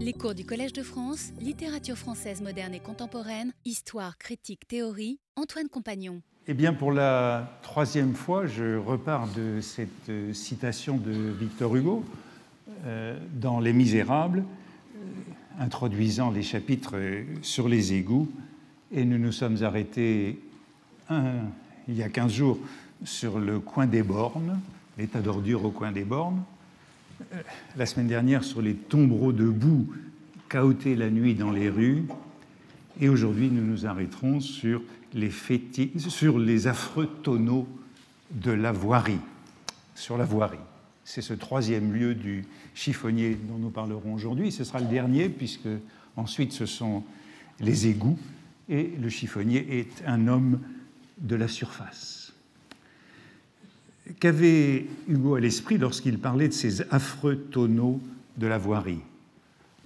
[0.00, 5.68] Les cours du Collège de France, littérature française moderne et contemporaine, histoire, critique, théorie, Antoine
[5.68, 6.22] Compagnon.
[6.46, 12.04] Eh bien, pour la troisième fois, je repars de cette euh, citation de Victor Hugo
[12.86, 14.44] euh, dans Les Misérables,
[14.94, 15.00] euh,
[15.58, 16.94] introduisant les chapitres
[17.42, 18.30] sur les égouts.
[18.92, 20.38] Et nous nous sommes arrêtés
[21.10, 22.58] il y a 15 jours
[23.02, 24.60] sur le coin des bornes,
[24.96, 26.44] l'état d'ordure au coin des bornes
[27.76, 29.88] la semaine dernière sur les tombereaux de boue
[30.48, 32.04] cahotés la nuit dans les rues.
[33.00, 34.82] Et aujourd'hui, nous nous arrêterons sur
[35.14, 35.30] les,
[36.08, 37.68] sur les affreux tonneaux
[38.30, 39.20] de la voirie.
[39.94, 40.58] Sur la voirie.
[41.04, 42.44] C'est ce troisième lieu du
[42.74, 44.52] chiffonnier dont nous parlerons aujourd'hui.
[44.52, 45.68] Ce sera le dernier, puisque
[46.16, 47.04] ensuite ce sont
[47.60, 48.18] les égouts.
[48.68, 50.60] Et le chiffonnier est un homme
[51.18, 52.27] de la surface.
[54.20, 58.00] Qu'avait Hugo à l'esprit lorsqu'il parlait de ces affreux tonneaux
[58.36, 59.00] de la voirie?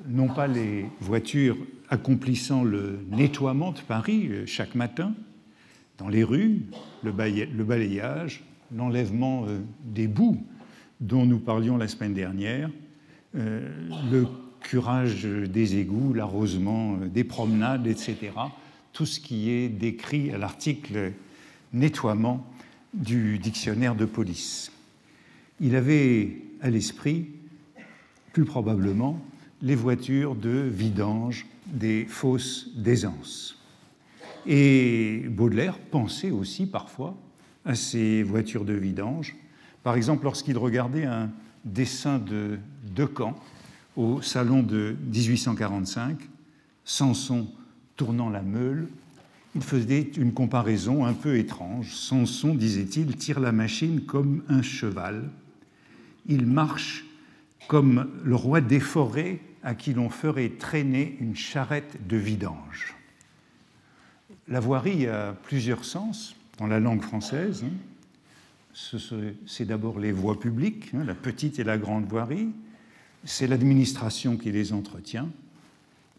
[0.06, 1.56] Non pas les voitures
[1.88, 5.14] accomplissant le nettoiement de Paris euh, chaque matin,
[5.98, 6.62] dans les rues,
[7.02, 8.42] le balayage,
[8.74, 10.42] l'enlèvement euh, des boues
[11.00, 12.70] dont nous parlions la semaine dernière,
[13.36, 13.68] euh,
[14.10, 14.26] le
[14.60, 18.30] curage des égouts, l'arrosement des promenades, etc.
[18.92, 21.12] Tout ce qui est décrit à l'article
[21.72, 22.46] nettoiement
[22.92, 24.70] du dictionnaire de police.
[25.60, 27.28] Il avait à l'esprit,
[28.32, 29.20] plus probablement,
[29.62, 33.58] les voitures de vidange des fosses d'aisance.
[34.46, 37.16] Et Baudelaire pensait aussi parfois
[37.64, 39.36] à ces voitures de vidange.
[39.82, 41.30] Par exemple, lorsqu'il regardait un
[41.64, 42.58] dessin de
[42.94, 43.38] Decamps
[43.96, 46.18] au salon de 1845,
[46.84, 47.46] Samson
[47.96, 48.88] tournant la meule
[49.54, 51.94] il faisait une comparaison un peu étrange.
[51.94, 55.28] Samson, disait-il, tire la machine comme un cheval.
[56.26, 57.04] Il marche
[57.68, 62.94] comme le roi des forêts à qui l'on ferait traîner une charrette de vidange.
[64.48, 67.64] La voirie a plusieurs sens dans la langue française.
[68.74, 72.48] C'est d'abord les voies publiques, hein, la petite et la grande voirie.
[73.24, 75.28] C'est l'administration qui les entretient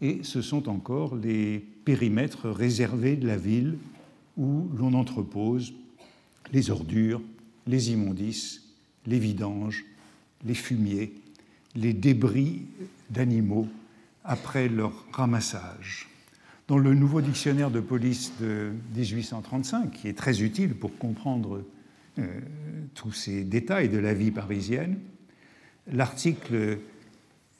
[0.00, 3.78] et ce sont encore les périmètres réservés de la ville
[4.36, 5.72] où l'on entrepose
[6.52, 7.22] les ordures,
[7.66, 8.62] les immondices,
[9.06, 9.84] les vidanges,
[10.44, 11.12] les fumiers,
[11.74, 12.62] les débris
[13.10, 13.68] d'animaux
[14.24, 16.08] après leur ramassage.
[16.66, 21.62] Dans le nouveau dictionnaire de police de 1835, qui est très utile pour comprendre
[22.18, 22.40] euh,
[22.94, 24.98] tous ces détails de la vie parisienne,
[25.92, 26.78] l'article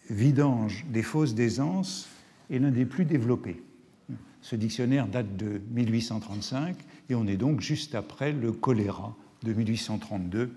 [0.09, 2.09] vidange des fosses d'aisance
[2.51, 3.63] est l'un des plus développés.
[4.41, 6.77] Ce dictionnaire date de 1835
[7.09, 10.51] et on est donc juste après le choléra de 1832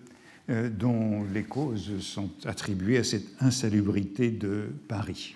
[0.50, 5.36] euh, dont les causes sont attribuées à cette insalubrité de Paris.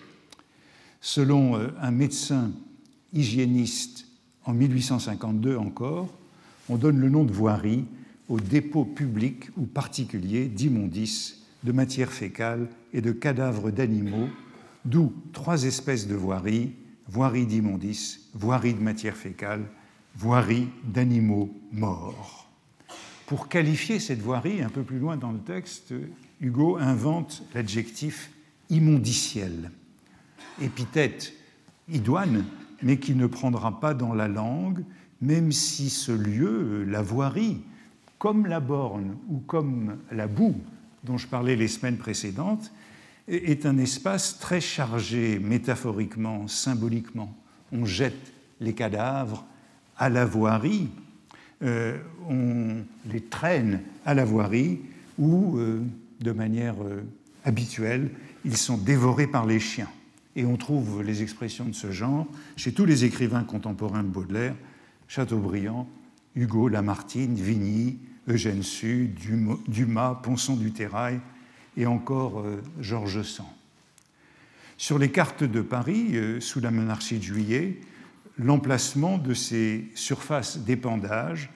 [0.99, 2.51] Selon euh, un médecin
[3.13, 4.05] hygiéniste
[4.45, 6.09] en 1852 encore,
[6.69, 7.85] on donne le nom de voirie
[8.29, 14.29] aux dépôts publics ou particuliers d'immondices, de matières fécales et de cadavres d'animaux
[14.85, 16.73] d'où trois espèces de voiries,
[17.07, 19.65] voirie d'immondices, voirie de matière fécale,
[20.15, 22.49] voirie d'animaux morts.
[23.25, 25.93] Pour qualifier cette voirie, un peu plus loin dans le texte,
[26.41, 28.31] Hugo invente l'adjectif
[28.69, 29.71] immondiciel,
[30.61, 31.33] épithète
[31.87, 32.45] idoine,
[32.81, 34.83] mais qui ne prendra pas dans la langue,
[35.21, 37.61] même si ce lieu, la voirie,
[38.17, 40.55] comme la borne ou comme la boue
[41.03, 42.71] dont je parlais les semaines précédentes,
[43.27, 47.35] est un espace très chargé métaphoriquement, symboliquement.
[47.71, 49.45] On jette les cadavres
[49.97, 50.89] à la voirie,
[51.63, 52.77] euh, on
[53.11, 54.79] les traîne à la voirie
[55.19, 55.81] ou, euh,
[56.19, 57.03] de manière euh,
[57.45, 58.09] habituelle,
[58.45, 59.89] ils sont dévorés par les chiens.
[60.35, 64.55] Et on trouve les expressions de ce genre chez tous les écrivains contemporains de Baudelaire,
[65.07, 65.87] Chateaubriand,
[66.35, 69.13] Hugo, Lamartine, Vigny, Eugène Sue,
[69.67, 71.19] Dumas, Ponson du Terrail,
[71.77, 73.45] et encore euh, Georges Sand.
[74.77, 77.79] Sur les cartes de Paris, euh, sous la monarchie de Juillet,
[78.37, 81.49] l'emplacement de ces surfaces d'épandage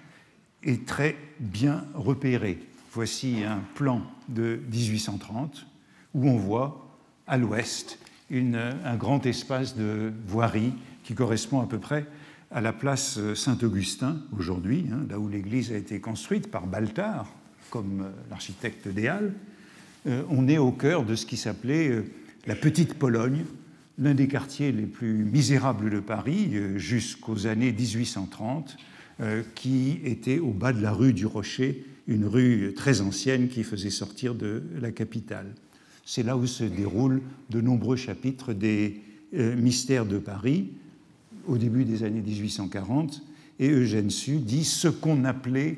[0.64, 2.60] est très bien repéré.
[2.92, 5.66] Voici un plan de 1830
[6.14, 6.88] où on voit
[7.28, 8.00] à l'ouest
[8.32, 10.74] un grand espace de voirie
[11.04, 12.08] qui correspond à peu près
[12.52, 17.28] à la place Saint-Augustin aujourd'hui, hein, là où l'église a été construite par Baltard
[17.70, 19.55] comme euh, l'architecte des Halles, euh,
[20.06, 22.04] on est au cœur de ce qui s'appelait euh,
[22.46, 23.46] la Petite Pologne,
[23.98, 28.78] l'un des quartiers les plus misérables de Paris euh, jusqu'aux années 1830,
[29.56, 33.90] qui était au bas de la rue du Rocher, une rue très ancienne qui faisait
[33.90, 35.56] sortir de la capitale.
[36.04, 39.00] C'est là où se déroulent de nombreux chapitres des
[39.32, 40.74] mystères de Paris
[41.48, 43.24] au début des années 1840.
[43.60, 45.78] Et Eugène Sue dit ce qu'on appelait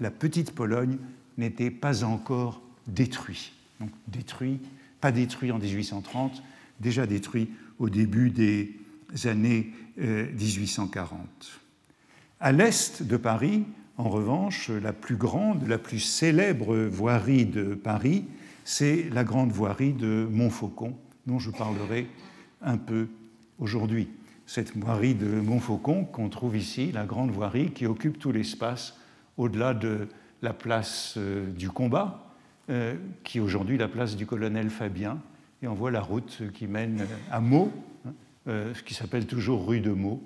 [0.00, 0.96] la petite Pologne
[1.36, 3.52] n'était pas encore détruit.
[3.80, 4.60] Donc détruit,
[5.00, 6.42] pas détruit en 1830,
[6.80, 8.74] déjà détruit au début des
[9.24, 11.18] années 1840.
[12.40, 13.64] À l'est de Paris,
[13.96, 18.24] en revanche, la plus grande, la plus célèbre voirie de Paris,
[18.64, 20.94] c'est la grande voirie de Montfaucon,
[21.26, 22.06] dont je parlerai
[22.62, 23.08] un peu
[23.58, 24.08] aujourd'hui.
[24.46, 28.96] Cette voirie de Montfaucon qu'on trouve ici, la grande voirie qui occupe tout l'espace
[29.36, 30.08] au-delà de
[30.42, 32.27] la place euh, du combat,
[32.70, 32.94] euh,
[33.24, 35.18] qui est aujourd'hui la place du colonel Fabien,
[35.62, 37.72] et on voit la route qui mène à Meaux,
[38.06, 38.12] hein,
[38.46, 40.22] euh, qui s'appelle toujours rue de Meaux,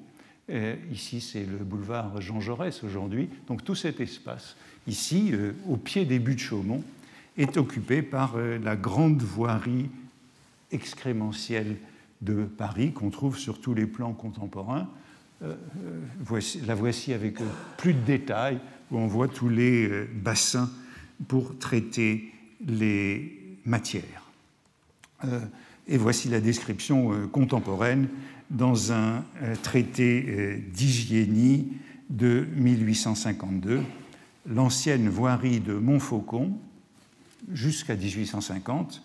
[0.91, 3.29] ici, c'est le boulevard Jean Jaurès aujourd'hui.
[3.47, 4.57] Donc tout cet espace,
[4.87, 6.83] ici, euh, au pied des buttes de Chaumont,
[7.39, 9.89] est occupé par euh, la grande voirie
[10.71, 11.77] excrémentielle
[12.21, 14.89] de Paris qu'on trouve sur tous les plans contemporains.
[15.43, 15.55] Euh,
[16.67, 17.39] la voici avec
[17.77, 18.59] plus de détails,
[18.91, 20.71] où on voit tous les bassins
[21.29, 22.33] pour traiter
[22.67, 24.31] les matières.
[25.87, 28.09] Et voici la description contemporaine
[28.53, 31.73] dans un euh, traité euh, d'hygiénie
[32.11, 33.81] de 1852.
[34.47, 36.53] L'ancienne voirie de Montfaucon,
[37.53, 39.03] jusqu'à 1850,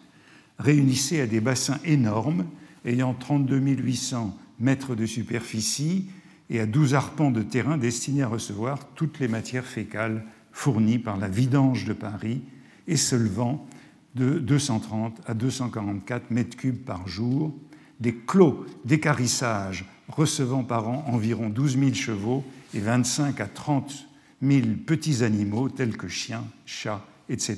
[0.60, 2.46] réunissait à des bassins énormes,
[2.86, 6.08] ayant 32 800 mètres de superficie
[6.50, 10.26] et à 12 arpents de terrain destinés à recevoir toutes les matières fécales
[10.58, 12.42] fournies par la vidange de Paris
[12.88, 13.68] et se levant
[14.16, 17.54] de 230 à 244 mètres cubes par jour,
[18.00, 22.44] des clos d'écarissage recevant par an environ 12 000 chevaux
[22.74, 24.08] et 25 à 30
[24.42, 27.58] 000 petits animaux tels que chiens, chats, etc.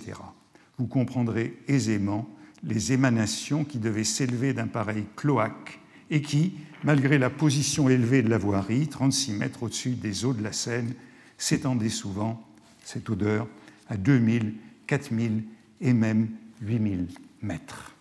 [0.77, 2.27] Vous comprendrez aisément
[2.63, 5.79] les émanations qui devaient s'élever d'un pareil cloaque
[6.09, 10.43] et qui, malgré la position élevée de la voirie, 36 mètres au-dessus des eaux de
[10.43, 10.93] la Seine,
[11.37, 12.45] s'étendaient souvent,
[12.89, 13.47] cette odeur,
[13.87, 14.55] à 2000,
[14.87, 15.43] 4000
[15.81, 16.29] et même
[16.61, 17.07] 8000
[17.43, 17.95] mètres.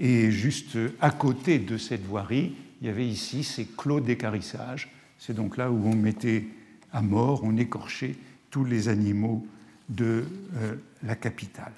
[0.00, 4.90] Et juste à côté de cette voirie, il y avait ici ces clos d'écarissage.
[5.18, 6.46] C'est donc là où on mettait
[6.92, 8.16] à mort, on écorchait
[8.50, 9.46] tous les animaux
[9.88, 10.24] de
[10.56, 10.74] euh,
[11.04, 11.72] la capitale.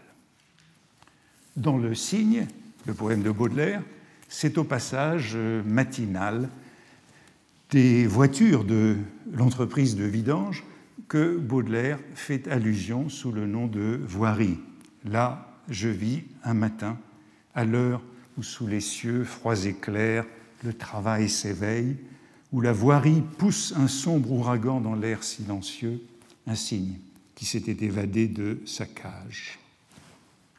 [1.57, 2.47] Dans le Cygne,
[2.87, 3.83] le poème de Baudelaire,
[4.31, 6.49] c'est au passage euh, matinal
[7.69, 8.97] des voitures de
[9.31, 10.65] l'entreprise de vidange
[11.09, 14.59] que Baudelaire fait allusion sous le nom de voirie.
[15.05, 16.99] Là, je vis un matin,
[17.55, 18.03] à l'heure
[18.37, 20.27] où sous les cieux froids et clairs
[20.65, 21.97] le travail s'éveille,
[22.53, 26.01] où la voirie pousse un sombre ouragan dans l'air silencieux,
[26.47, 26.99] un signe
[27.35, 29.59] qui s'était évadé de sa cage.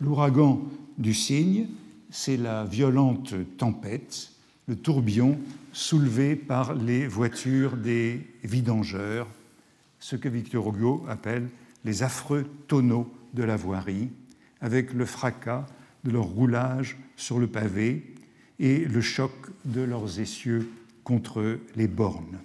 [0.01, 0.61] L'ouragan
[0.97, 1.67] du cygne,
[2.09, 4.31] c'est la violente tempête,
[4.67, 5.39] le tourbillon
[5.71, 9.27] soulevé par les voitures des vidangeurs,
[10.05, 11.49] ce que Victor Hugo appelle
[11.83, 14.09] les affreux tonneaux de la voirie,
[14.61, 15.65] avec le fracas
[16.03, 18.13] de leur roulage sur le pavé
[18.59, 19.31] et le choc
[19.65, 20.69] de leurs essieux
[21.03, 22.37] contre les bornes.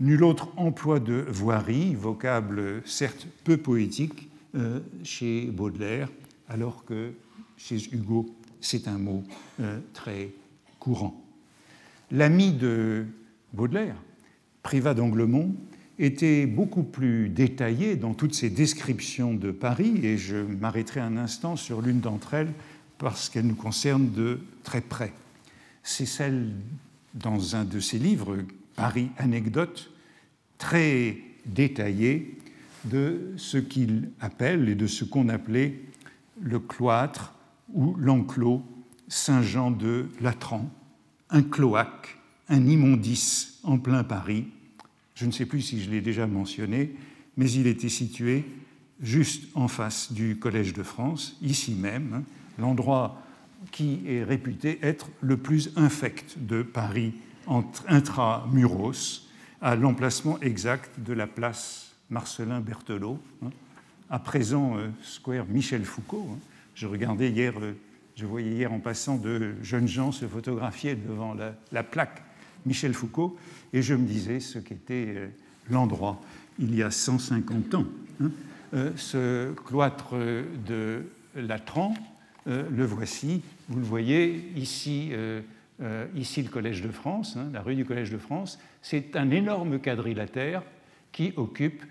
[0.00, 6.08] Nul autre emploi de voirie, vocable certes peu poétique euh, chez Baudelaire,
[6.48, 7.12] alors que
[7.56, 8.26] chez Hugo,
[8.60, 9.22] c'est un mot
[9.60, 10.30] euh, très
[10.80, 11.22] courant.
[12.10, 13.06] L'ami de
[13.52, 13.94] Baudelaire,
[14.64, 15.54] Privat d'Anglemont,
[16.02, 21.54] était beaucoup plus détaillé dans toutes ses descriptions de Paris, et je m'arrêterai un instant
[21.56, 22.52] sur l'une d'entre elles
[22.98, 25.12] parce qu'elle nous concerne de très près.
[25.82, 26.50] C'est celle
[27.14, 28.38] dans un de ses livres,
[28.74, 29.90] Paris Anecdote,
[30.58, 32.38] très détaillé
[32.84, 35.80] de ce qu'il appelle et de ce qu'on appelait
[36.40, 37.34] le cloître
[37.72, 38.62] ou l'enclos
[39.08, 40.68] Saint-Jean de Latran,
[41.30, 42.18] un cloaque,
[42.48, 44.46] un immondice en plein Paris.
[45.22, 46.96] Je ne sais plus si je l'ai déjà mentionné,
[47.36, 48.44] mais il était situé
[49.00, 52.24] juste en face du Collège de France, ici même,
[52.58, 53.22] l'endroit
[53.70, 57.12] qui est réputé être le plus infect de Paris
[57.86, 59.28] intramuros,
[59.60, 63.50] à l'emplacement exact de la place Marcelin Berthelot, hein,
[64.10, 66.26] à présent euh, Square Michel Foucault.
[66.32, 66.38] Hein.
[66.74, 67.76] Je regardais hier, euh,
[68.16, 71.32] je voyais hier en passant de jeunes gens se photographier devant
[71.70, 72.24] la, plaque
[72.66, 73.36] Michel Foucault,
[73.72, 75.28] et je me disais ce qu'était euh,
[75.70, 76.20] l'endroit
[76.58, 77.86] il y a 150 ans.
[78.22, 78.30] Hein.
[78.94, 81.02] ce cloître de
[81.34, 81.94] Latran,
[82.48, 83.42] euh, le voici.
[83.68, 85.40] Vous le voyez ici, euh,
[85.80, 88.58] euh, ici le Collège de France, hein, la rue du Collège de France.
[88.82, 90.62] C'est un énorme quadrilatère
[91.12, 91.84] qui occupe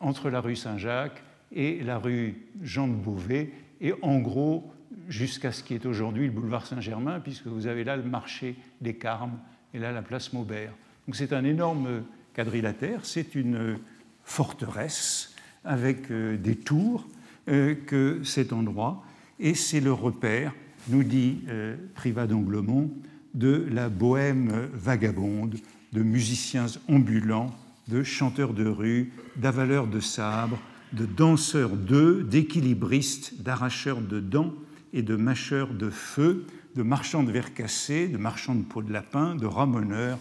[0.00, 3.52] entre la rue Saint-Jacques et la rue Jean de Beauvais.
[3.80, 4.70] Et en gros,
[5.08, 8.94] jusqu'à ce qui est aujourd'hui le boulevard Saint-Germain, puisque vous avez là le marché des
[8.94, 9.38] Carmes
[9.72, 10.72] et là la place Maubert.
[11.06, 13.78] Donc c'est un énorme quadrilatère, c'est une
[14.24, 15.34] forteresse
[15.64, 17.06] avec euh, des tours
[17.48, 19.04] euh, que cet endroit,
[19.38, 20.52] et c'est le repère,
[20.88, 22.90] nous dit euh, Privat d'Anglemont,
[23.34, 25.56] de la bohème vagabonde,
[25.92, 27.50] de musiciens ambulants,
[27.88, 30.58] de chanteurs de rue, d'avaleurs de sabres,
[30.92, 34.54] de danseurs d'œufs, d'équilibristes, d'arracheurs de dents
[34.94, 36.46] et de mâcheurs de feu,
[36.76, 40.18] de marchands de verre cassés, de marchands de peau de lapin, de ramoneurs,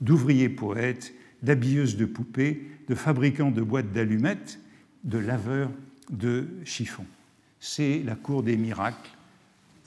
[0.00, 1.12] d'ouvriers poètes,
[1.42, 4.60] d'habilleuses de poupées, de fabricants de boîtes d'allumettes,
[5.04, 5.70] de laveurs
[6.10, 7.06] de chiffons.
[7.58, 9.10] C'est la cour des miracles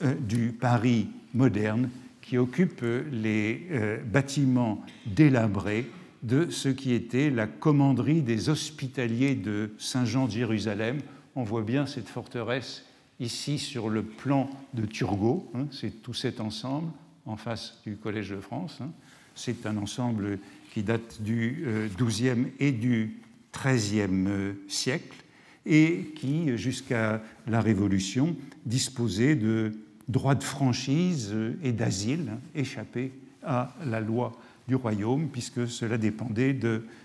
[0.02, 1.88] euh, du Paris moderne
[2.20, 5.88] qui occupe les euh, bâtiments délabrés
[6.22, 10.98] de ce qui était la commanderie des hospitaliers de Saint-Jean de Jérusalem.
[11.36, 12.84] On voit bien cette forteresse
[13.20, 15.50] ici sur le plan de Turgot.
[15.54, 16.90] Hein, c'est tout cet ensemble
[17.26, 18.78] en face du Collège de France.
[18.80, 18.90] Hein.
[19.34, 20.38] C'est un ensemble
[20.72, 21.66] qui date du
[21.98, 23.20] XIIe euh, et du
[23.52, 25.24] XIIIe euh, siècle
[25.66, 29.72] et qui, jusqu'à la Révolution, disposait de
[30.08, 34.32] droits de franchise euh, et d'asile hein, échappés à la loi
[34.66, 36.58] du royaume, puisque cela dépendait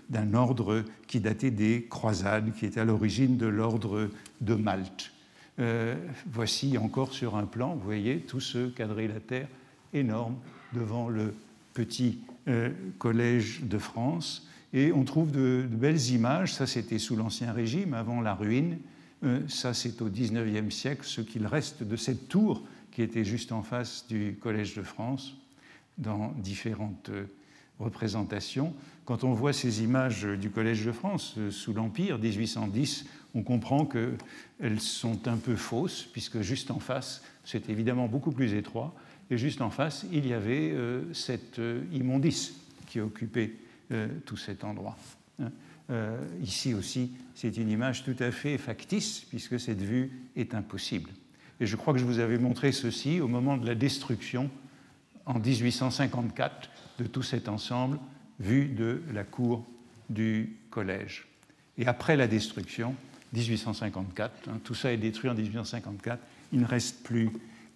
[0.10, 5.12] d'un ordre qui datait des croisades, qui était à l'origine de l'ordre de Malte.
[5.60, 5.96] Euh,
[6.32, 9.48] voici encore sur un plan, vous voyez, tout ce quadrilatère
[9.94, 10.36] énorme
[10.74, 11.34] devant le
[11.74, 14.48] petit euh, collège de France.
[14.72, 16.54] Et on trouve de, belles images.
[16.54, 18.78] Ça, c'était sous l'Ancien Régime, avant la ruine.
[19.24, 23.51] Euh, ça, c'est au XIXe siècle, ce qu'il reste de cette tour qui était juste
[23.51, 25.36] en face du Collège de France,
[25.98, 27.12] dans différentes
[27.80, 28.74] représentations.
[29.06, 34.79] Quand on voit ces images du Collège de France sous l'Empire 1810, on comprend qu'elles
[34.79, 38.95] sont un peu fausses, puisque juste en face, c'est évidemment beaucoup plus étroit,
[39.31, 42.55] et juste en face, il y avait euh, cette euh, immondice
[42.88, 43.53] qui occupait
[43.91, 44.98] euh, tout cet endroit.
[46.43, 51.09] Ici aussi, c'est une image tout à fait factice, puisque cette vue est impossible.
[51.59, 54.51] Et je crois que je vous avais montré ceci au moment de la destruction,
[55.25, 56.69] en 1854,
[57.00, 57.98] de tout cet ensemble,
[58.39, 59.65] vu de la cour
[60.12, 61.27] du collège.
[61.79, 62.93] Et après la destruction,
[63.33, 64.50] 1854.
[64.50, 66.21] Hein, tout ça est détruit en 1854.
[66.53, 67.29] Il ne reste plus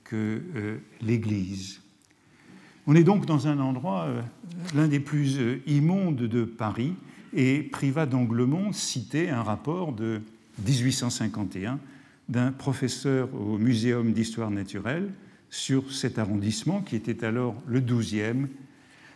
[0.03, 1.79] que euh, l'église.
[2.85, 4.21] On est donc dans un endroit, euh,
[4.75, 6.93] l'un des plus euh, immondes de Paris,
[7.33, 10.21] et Privat d'Anglemont citait un rapport de
[10.65, 11.79] 1851
[12.29, 15.09] d'un professeur au Muséum d'histoire naturelle
[15.49, 18.47] sur cet arrondissement qui était alors le 12e,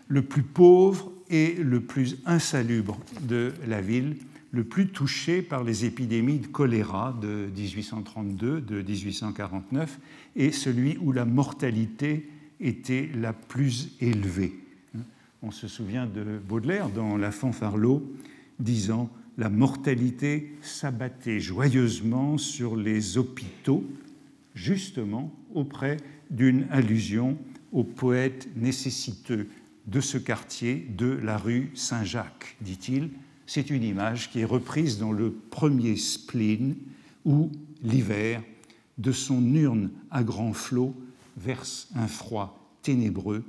[0.08, 4.18] le plus pauvre et le plus insalubre de la ville,
[4.52, 10.00] le plus touché par les épidémies de choléra de 1832, de 1849,
[10.36, 14.54] et celui où la mortalité était la plus élevée.
[15.44, 18.04] On se souvient de Baudelaire dans La fanfarlot
[18.60, 23.84] disant La mortalité s'abattait joyeusement sur les hôpitaux,
[24.56, 25.98] justement auprès
[26.32, 27.38] d'une allusion
[27.72, 29.48] au poète nécessiteux
[29.86, 33.10] de ce quartier de la rue Saint-Jacques, dit-il,
[33.48, 36.76] c'est une image qui est reprise dans le premier spleen
[37.26, 37.50] où
[37.82, 38.44] l'hiver,
[38.98, 40.94] de son urne à grands flots,
[41.38, 43.44] verse un froid ténébreux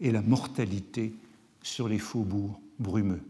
[0.00, 1.14] et la mortalité
[1.62, 3.22] sur les faubourgs brumeux.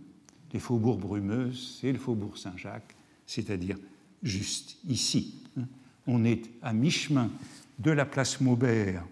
[0.53, 2.95] Les faubourgs brumeux, c'est le faubourg Saint-Jacques,
[3.27, 3.79] c'est-à-dire
[4.23, 5.35] juste ici.
[6.07, 7.31] On est à mi-chemin
[7.79, 9.05] de la place Maubert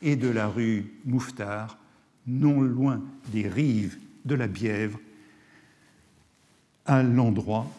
[0.00, 1.78] et de la rue Mouffetard,
[2.26, 4.98] non loin des rives de la Bièvre
[6.86, 7.70] à l'endroit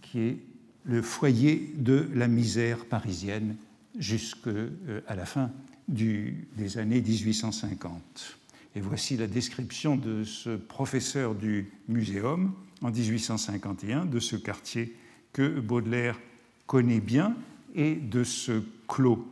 [0.00, 0.38] qui est
[0.84, 3.56] le foyer de la misère parisienne
[3.98, 5.50] jusqu'à euh, la fin
[5.88, 8.38] des années 1850.
[8.74, 14.96] Et voici la description de ce professeur du muséum en 1851 de ce quartier
[15.32, 16.18] que Baudelaire
[16.66, 17.36] connaît bien
[17.74, 19.26] et de ce clos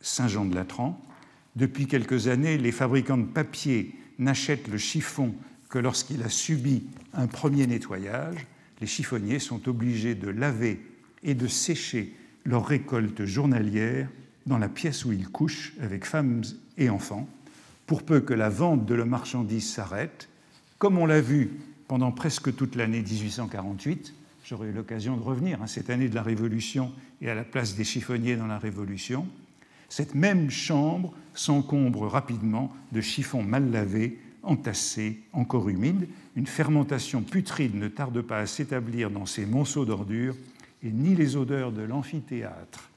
[0.00, 1.00] Saint-Jean-de-Latran.
[1.54, 5.34] Depuis quelques années, les fabricants de papier n'achètent le chiffon
[5.68, 8.46] que lorsqu'il a subi un premier nettoyage
[8.82, 10.80] les chiffonniers sont obligés de laver
[11.22, 12.12] et de sécher
[12.44, 14.08] leur récolte journalière
[14.44, 16.42] dans la pièce où ils couchent avec femmes
[16.76, 17.28] et enfants,
[17.86, 20.28] pour peu que la vente de leurs marchandises s'arrête,
[20.78, 21.52] comme on l'a vu
[21.86, 24.14] pendant presque toute l'année 1848.
[24.44, 27.76] J'aurai eu l'occasion de revenir à cette année de la Révolution et à la place
[27.76, 29.28] des chiffonniers dans la Révolution.
[29.88, 36.08] Cette même chambre s'encombre rapidement de chiffons mal lavés entassés, encore humides.
[36.36, 40.34] Une fermentation putride ne tarde pas à s'établir dans ces monceaux d'ordures,
[40.82, 42.90] et ni les odeurs de l'amphithéâtre,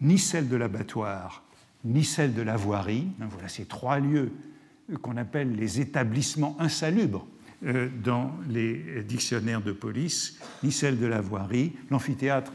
[0.00, 1.44] ni celles de l'abattoir,
[1.84, 3.06] ni celle de la voirie.
[3.30, 4.32] Voilà ces trois lieux
[5.00, 7.26] qu'on appelle les établissements insalubres
[7.64, 11.72] euh, dans les dictionnaires de police, ni celle de la voirie.
[11.90, 12.52] L'amphithéâtre,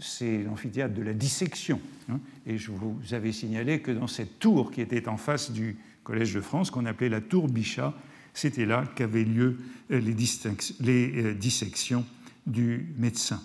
[0.00, 1.80] c'est l'amphithéâtre de la dissection.
[2.10, 2.18] Hein.
[2.46, 5.76] Et je vous avais signalé que dans cette tour qui était en face du
[6.08, 7.92] Collège de France, qu'on appelait la tour Bichat,
[8.32, 9.58] c'était là qu'avaient lieu
[9.90, 12.06] euh, les, euh, dissections
[12.46, 13.42] du médecin.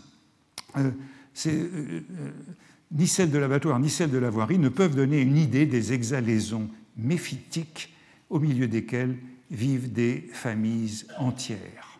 [2.91, 5.91] ni celle de l'abattoir ni celle de la voirie ne peuvent donner une idée des
[5.91, 7.93] exhalaisons méphitiques
[8.29, 9.17] au milieu desquelles
[9.51, 11.99] vivent des familles entières.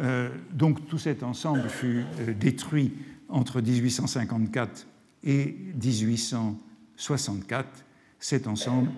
[0.00, 2.92] Euh, donc tout cet ensemble fut euh, détruit
[3.30, 4.86] entre 1854
[5.24, 7.86] et 1864,
[8.20, 8.90] cet ensemble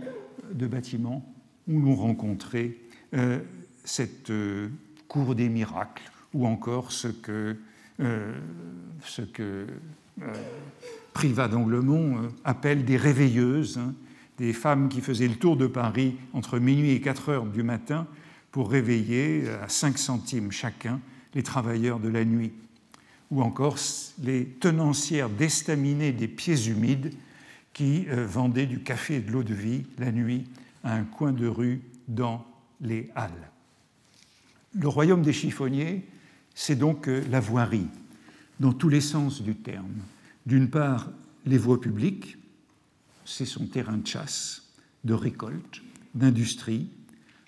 [0.52, 1.24] de bâtiments
[1.68, 2.72] où l'on rencontrait
[3.14, 3.38] euh,
[3.84, 4.32] cette
[5.08, 7.56] cour des miracles, ou encore ce que,
[9.02, 9.66] ce que
[11.12, 13.94] Privat d'Anglemont appelle des réveilleuses, hein,
[14.38, 18.06] des femmes qui faisaient le tour de Paris entre minuit et 4 heures du matin
[18.52, 21.00] pour réveiller à 5 centimes chacun
[21.34, 22.52] les travailleurs de la nuit,
[23.30, 23.76] ou encore
[24.22, 27.12] les tenancières d'estaminet des pieds humides
[27.72, 30.44] qui euh, vendaient du café et de l'eau de vie la nuit
[30.84, 32.46] à un coin de rue dans
[32.80, 33.50] les halles.
[34.74, 36.06] Le royaume des chiffonniers,
[36.54, 37.88] c'est donc euh, la voirie,
[38.58, 39.94] dans tous les sens du terme.
[40.46, 41.10] D'une part,
[41.46, 42.36] les voies publiques,
[43.24, 44.70] c'est son terrain de chasse,
[45.04, 45.82] de récolte,
[46.14, 46.88] d'industrie.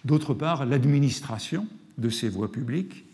[0.05, 1.67] D'autre part, l'administration
[1.99, 3.05] de ces voies publiques,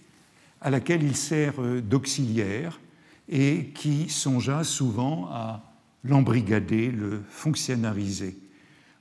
[0.60, 2.80] à laquelle il sert euh, d'auxiliaire
[3.28, 5.67] et qui songea souvent à
[6.04, 8.36] l'embrigader, le fonctionnariser.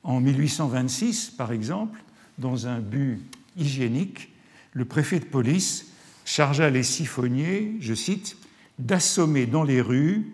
[0.03, 2.03] En 1826, par exemple,
[2.37, 3.19] dans un but
[3.57, 4.31] hygiénique,
[4.73, 5.91] le préfet de police
[6.25, 8.37] chargea les siphonniers, je cite,
[8.79, 10.25] d'assommer dans les rues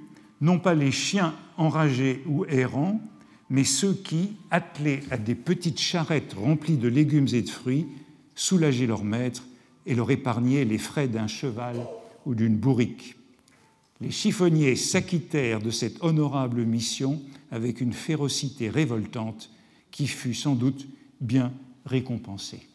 [0.42, 3.00] non pas les chiens enragés ou errants,
[3.50, 7.88] mais ceux qui, attelés à des petites charrettes remplies de légumes et de fruits,
[8.36, 9.44] soulageaient leur maître
[9.86, 11.78] et leur épargnaient les frais d'un cheval
[12.26, 13.16] ou d'une bourrique.
[14.04, 19.50] Les chiffonniers s'acquittèrent de cette honorable mission avec une férocité révoltante
[19.92, 20.86] qui fut sans doute
[21.22, 21.54] bien
[21.86, 22.68] récompensée.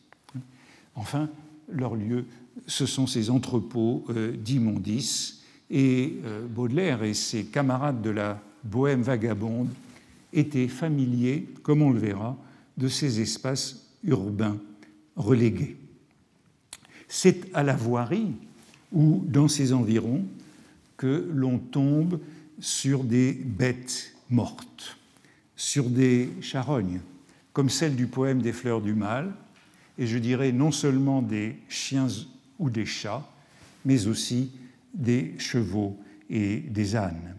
[0.95, 1.29] Enfin,
[1.71, 2.25] leur lieu,
[2.67, 9.03] ce sont ces entrepôts euh, d'immondices, et euh, Baudelaire et ses camarades de la bohème
[9.03, 9.69] vagabonde
[10.33, 12.39] était familier, comme on le verra,
[12.79, 14.57] de ces espaces urbains
[15.15, 15.77] relégués.
[17.07, 18.33] C'est à la voirie
[18.93, 20.25] ou dans ces environs
[20.99, 22.21] que l'on tombe
[22.61, 24.99] sur des bêtes mortes,
[25.57, 27.01] sur des charognes,
[27.55, 29.33] comme celle du poème des fleurs du mal,
[29.97, 32.09] et je dirais non seulement des chiens
[32.59, 33.27] ou des chats,
[33.87, 34.53] mais aussi
[34.93, 35.97] des chevaux
[36.29, 37.39] et des ânes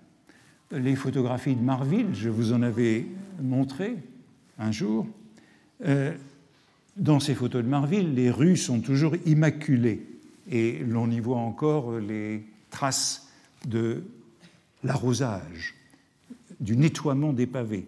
[0.71, 3.05] les photographies de Marville, je vous en avais
[3.41, 3.97] montré
[4.57, 5.07] un jour.
[5.85, 6.13] Euh,
[6.97, 10.05] dans ces photos de Marville, les rues sont toujours immaculées
[10.51, 13.28] et l'on y voit encore les traces
[13.67, 14.03] de
[14.83, 15.75] l'arrosage,
[16.59, 17.87] du nettoiement des pavés.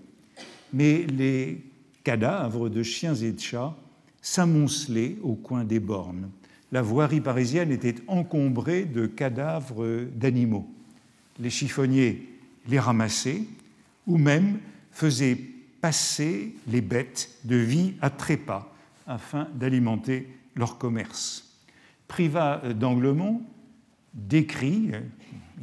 [0.74, 1.64] Mais les
[2.04, 3.76] cadavres de chiens et de chats
[4.22, 6.30] s'amoncelaient au coin des bornes.
[6.72, 10.70] La voirie parisienne était encombrée de cadavres d'animaux.
[11.40, 12.28] Les chiffonniers
[12.68, 13.48] les ramasser
[14.08, 14.60] ou même
[14.92, 15.38] faisait
[15.82, 18.72] passer les bêtes de vie à trépas
[19.08, 21.58] afin d'alimenter leur commerce.
[22.08, 23.42] Privat d'Anglemont
[24.14, 24.92] décrit,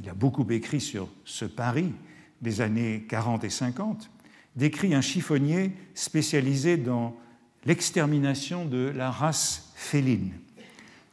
[0.00, 1.92] il a beaucoup écrit sur ce Paris
[2.40, 4.10] des années 40 et 50,
[4.56, 7.16] décrit un chiffonnier spécialisé dans
[7.64, 10.32] l'extermination de la race féline.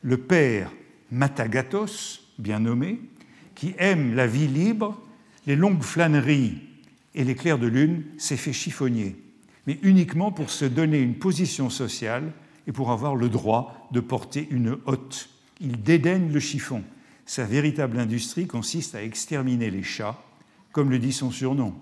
[0.01, 0.71] Le père
[1.11, 2.99] Matagatos, bien nommé,
[3.55, 5.01] qui aime la vie libre
[5.47, 6.57] les longues flâneries
[7.13, 9.15] et les clairs de lune s'est fait chiffonnier,
[9.67, 12.31] mais uniquement pour se donner une position sociale
[12.67, 15.29] et pour avoir le droit de porter une hotte.
[15.61, 16.83] Il dédaigne le chiffon.
[17.25, 20.21] Sa véritable industrie consiste à exterminer les chats,
[20.71, 21.73] comme le dit son surnom,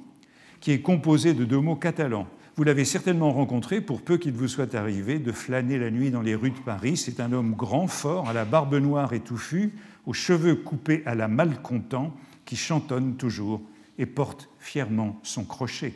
[0.62, 2.28] qui est composé de deux mots catalans.
[2.56, 6.22] Vous l'avez certainement rencontré pour peu qu'il vous soit arrivé de flâner la nuit dans
[6.22, 6.98] les rues de Paris.
[6.98, 9.74] C'est un homme grand, fort, à la barbe noire et touffue,
[10.06, 13.62] aux cheveux coupés à la malcontent, qui chantonne toujours
[13.98, 15.94] et porte fièrement son crochet.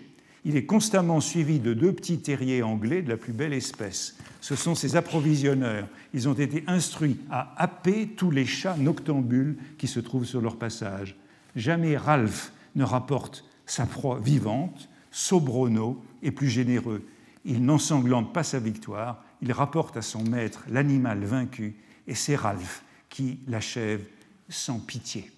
[0.48, 4.16] Il est constamment suivi de deux petits terriers anglais de la plus belle espèce.
[4.40, 5.90] Ce sont ses approvisionneurs.
[6.14, 10.56] Ils ont été instruits à happer tous les chats noctambules qui se trouvent sur leur
[10.56, 11.18] passage.
[11.58, 14.88] Jamais Ralph ne rapporte sa proie vivante.
[15.12, 17.06] Sobrono est plus généreux.
[17.44, 21.76] Il n'ensanglante pas sa victoire, il rapporte à son maître l'animal vaincu,
[22.08, 24.06] et c'est Ralph qui l'achève
[24.48, 25.30] sans pitié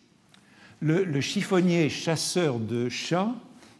[0.81, 3.33] le, chiffonnier chasseur de chats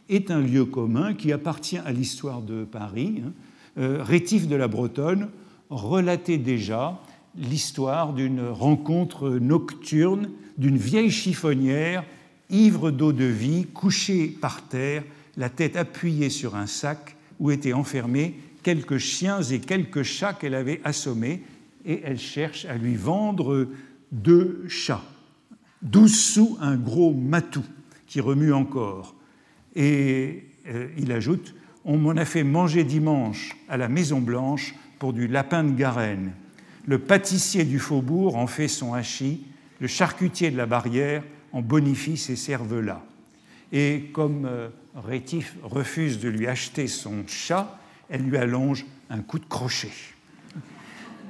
[0.10, 3.22] est un lieu commun qui appartient à l'histoire de Paris.
[3.26, 3.32] Hein.
[3.78, 5.30] Euh, Rétif de la Bretonne
[5.70, 7.00] relatait déjà
[7.38, 12.04] l'histoire d'une rencontre nocturne d'une vieille chiffonnière,
[12.50, 15.04] ivre d'eau de vie, couchée par terre,
[15.38, 20.56] la tête appuyée sur un sac où étaient enfermés quelques chiens et quelques chats qu'elle
[20.56, 21.42] avait assommés,
[21.86, 23.68] et elle cherche à lui vendre
[24.12, 25.04] deux chats.
[25.82, 27.64] Douze sous un gros matou
[28.06, 29.16] qui remue encore.
[29.76, 31.56] Et euh, il ajoute
[31.86, 36.34] On m'en a fait manger dimanche à la Maison Blanche pour du lapin de Garenne.
[36.86, 39.46] Le pâtissier du faubourg en fait son hachis,
[39.80, 43.02] le charcutier de la barrière en bonifie ses cervelas.
[43.72, 47.80] Et comme euh, Rétif refuse de lui acheter son chat,
[48.10, 49.92] elle lui allonge un coup de crochet.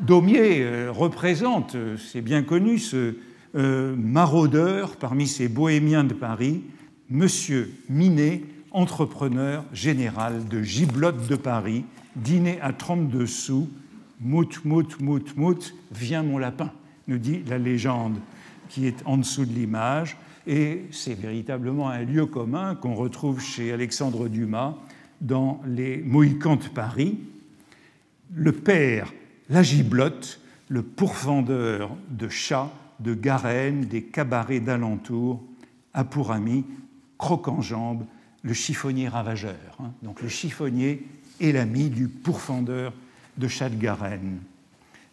[0.02, 3.16] Daumier euh, représente, c'est bien connu, ce
[3.54, 6.62] maraudeur parmi ces bohémiens de Paris,
[7.12, 11.84] Monsieur Minet, entrepreneur général de Giblotte de Paris,
[12.16, 13.68] dîner à 32 sous,
[14.20, 16.72] mout, mout, mout, mout, viens mon lapin,
[17.08, 18.20] nous dit la légende
[18.70, 20.18] qui est en dessous de l'image.
[20.46, 24.76] Et c'est véritablement un lieu commun qu'on retrouve chez Alexandre Dumas
[25.20, 27.18] dans les Mohicans de Paris.
[28.36, 29.12] Le père,
[29.50, 35.44] la giblotte, le pourfendeur de chats, de garennes, des cabarets d'alentour,
[35.96, 36.66] a pour ami,
[37.20, 38.06] croque en jambe,
[38.42, 39.78] le chiffonnier ravageur.
[39.80, 39.92] Hein.
[40.02, 41.06] Donc le chiffonnier
[41.40, 42.94] est l'ami du pourfendeur
[43.38, 44.40] de chats de Garenne.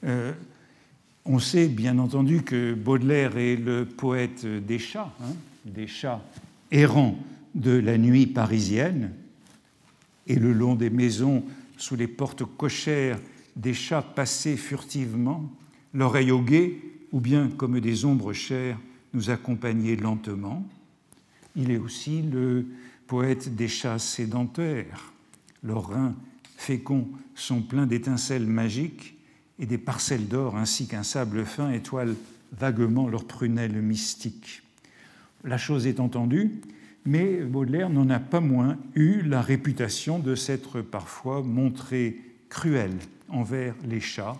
[0.04, 0.32] Euh,
[1.26, 6.22] on sait bien entendu que Baudelaire est le poète des chats, hein, des chats
[6.70, 7.18] errants
[7.54, 9.12] de la nuit parisienne,
[10.28, 11.44] et le long des maisons,
[11.76, 13.18] sous les portes cochères,
[13.56, 15.50] des chats passés furtivement,
[15.94, 16.78] l'oreille au guet,
[17.12, 18.78] ou bien comme des ombres chères,
[19.14, 20.64] nous accompagner lentement.
[21.56, 22.66] Il est aussi le
[23.06, 25.12] poète des chats sédentaires.
[25.62, 26.14] Leurs reins
[26.56, 29.16] féconds sont pleins d'étincelles magiques
[29.58, 32.16] et des parcelles d'or ainsi qu'un sable fin étoilent
[32.52, 34.62] vaguement leurs prunelles mystiques.
[35.44, 36.60] La chose est entendue,
[37.04, 42.92] mais Baudelaire n'en a pas moins eu la réputation de s'être parfois montré cruel
[43.28, 44.36] envers les chats,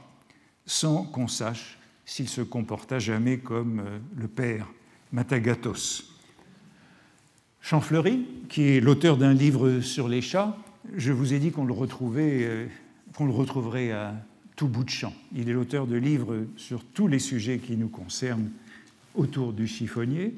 [0.67, 4.69] sans qu'on sache s'il se comporta jamais comme euh, le père
[5.13, 6.16] Matagatos.
[7.67, 10.57] Champfleury, qui est l'auteur d'un livre sur les chats,
[10.95, 12.67] je vous ai dit qu'on le, retrouvait, euh,
[13.17, 14.15] qu'on le retrouverait à
[14.55, 15.13] tout bout de champ.
[15.35, 18.51] Il est l'auteur de livres sur tous les sujets qui nous concernent
[19.17, 20.33] autour du chiffonnier.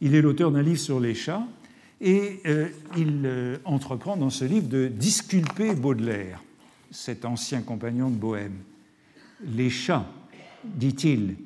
[0.00, 1.46] Il est l'auteur d'un livre sur les chats
[2.00, 6.42] et euh, il euh, entreprend dans ce livre de disculper Baudelaire,
[6.90, 8.56] cet ancien compagnon de Bohème.
[9.44, 10.08] Les chats,
[10.64, 11.36] dit-il,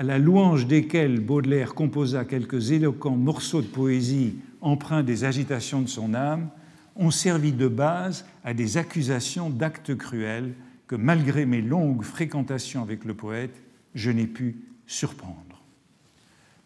[0.00, 5.90] à la louange desquels Baudelaire composa quelques éloquents morceaux de poésie empreints des agitations de
[5.90, 6.48] son âme,
[6.96, 10.54] ont servi de base à des accusations d'actes cruels
[10.86, 13.54] que malgré mes longues fréquentations avec le poète,
[13.94, 15.62] je n'ai pu surprendre.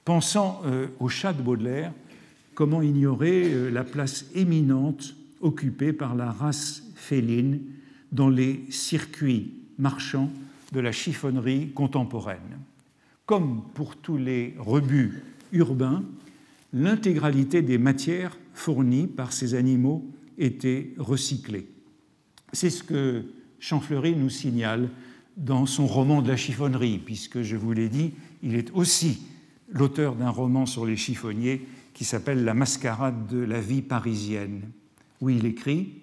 [0.04, 1.90] Pensant euh, au chat de Baudelaire,
[2.54, 7.58] comment ignorer euh, la place éminente occupée par la race féline
[8.12, 10.30] dans les circuits marchands
[10.70, 12.60] de la chiffonnerie contemporaine.
[13.26, 16.04] Comme pour tous les rebuts urbains,
[16.74, 20.04] l'intégralité des matières fournies par ces animaux
[20.36, 21.66] était recyclée.
[22.52, 23.24] C'est ce que
[23.60, 24.90] Champfleury nous signale
[25.38, 29.22] dans son roman de la chiffonnerie, puisque je vous l'ai dit, il est aussi
[29.70, 34.62] l'auteur d'un roman sur les chiffonniers qui s'appelle La mascarade de la vie parisienne,
[35.22, 35.94] où il écrit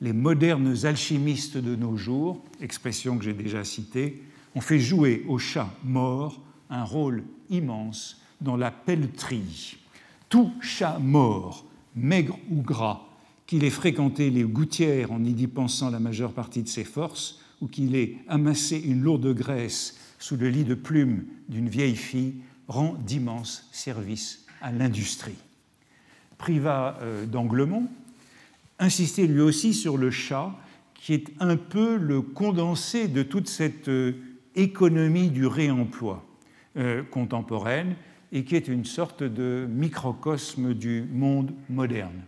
[0.00, 4.22] Les modernes alchimistes de nos jours, expression que j'ai déjà citée,
[4.56, 9.78] ont fait jouer au chat mort un rôle immense dans la pelleterie.
[10.28, 13.02] Tout chat mort, maigre ou gras,
[13.46, 17.68] qu'il ait fréquenté les gouttières en y dépensant la majeure partie de ses forces, ou
[17.68, 22.34] qu'il ait amassé une lourde graisse sous le lit de plumes d'une vieille fille,
[22.68, 25.38] rend d'immenses services à l'industrie.
[26.38, 27.88] Privat euh, d'Anglemont
[28.78, 30.54] insistait lui aussi sur le chat,
[30.94, 34.14] qui est un peu le condensé de toute cette euh,
[34.54, 36.26] économie du réemploi
[36.76, 37.94] euh, contemporaine
[38.32, 42.22] et qui est une sorte de microcosme du monde moderne.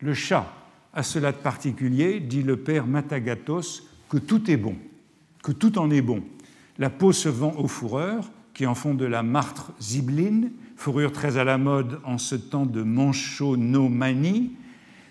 [0.00, 0.46] Le chat
[0.92, 4.76] a cela de particulier, dit le père Matagatos, que tout est bon,
[5.42, 6.22] que tout en est bon.
[6.78, 11.36] La peau se vend aux fourreurs, qui en font de la martre zibeline, fourrure très
[11.36, 14.52] à la mode en ce temps de manchonomanie,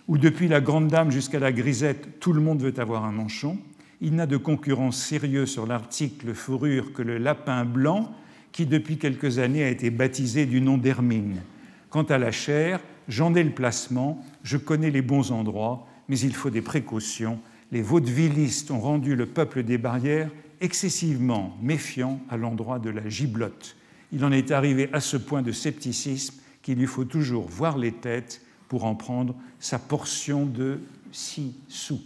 [0.08, 3.58] où depuis la grande dame jusqu'à la grisette, tout le monde veut avoir un manchon.
[4.02, 8.14] Il n'a de concurrence sérieux sur l'article fourrure que le lapin blanc,
[8.52, 11.42] qui depuis quelques années a été baptisé du nom d'hermine.
[11.90, 16.34] Quant à la chair, j'en ai le placement je connais les bons endroits, mais il
[16.34, 17.40] faut des précautions.
[17.72, 23.76] Les vaudevillistes ont rendu le peuple des barrières excessivement méfiant à l'endroit de la giblotte.
[24.12, 27.92] Il en est arrivé à ce point de scepticisme qu'il lui faut toujours voir les
[27.92, 30.80] têtes pour en prendre sa portion de
[31.12, 32.02] six sous.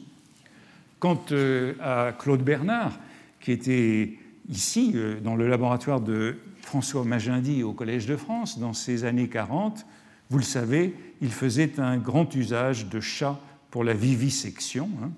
[0.99, 2.97] Quant euh, à Claude Bernard,
[3.39, 4.13] qui était
[4.49, 9.29] ici, euh, dans le laboratoire de François Magendie au Collège de France, dans ces années
[9.29, 9.85] 40,
[10.29, 13.39] vous le savez, il faisait un grand usage de chats
[13.71, 15.11] pour la vivisection, hein,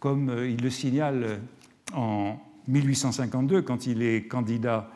[0.00, 1.40] comme euh, il le signale
[1.94, 4.90] en 1852 quand il est candidat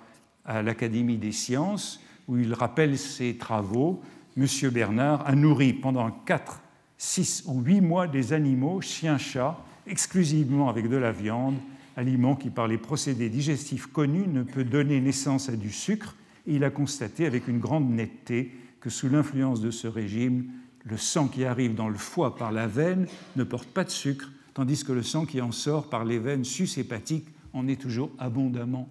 [0.44, 4.00] à l'Académie des sciences, où il rappelle ses travaux.
[4.36, 6.60] Monsieur Bernard a nourri pendant 4,
[6.98, 11.56] 6 ou 8 mois des animaux, chiens, chats, exclusivement avec de la viande,
[12.00, 16.16] aliment qui, par les procédés digestifs connus, ne peut donner naissance à du sucre.
[16.46, 20.50] Il a constaté avec une grande netteté que sous l'influence de ce régime,
[20.84, 24.32] le sang qui arrive dans le foie par la veine ne porte pas de sucre,
[24.54, 28.88] tandis que le sang qui en sort par les veines sus-hépatiques en est toujours abondamment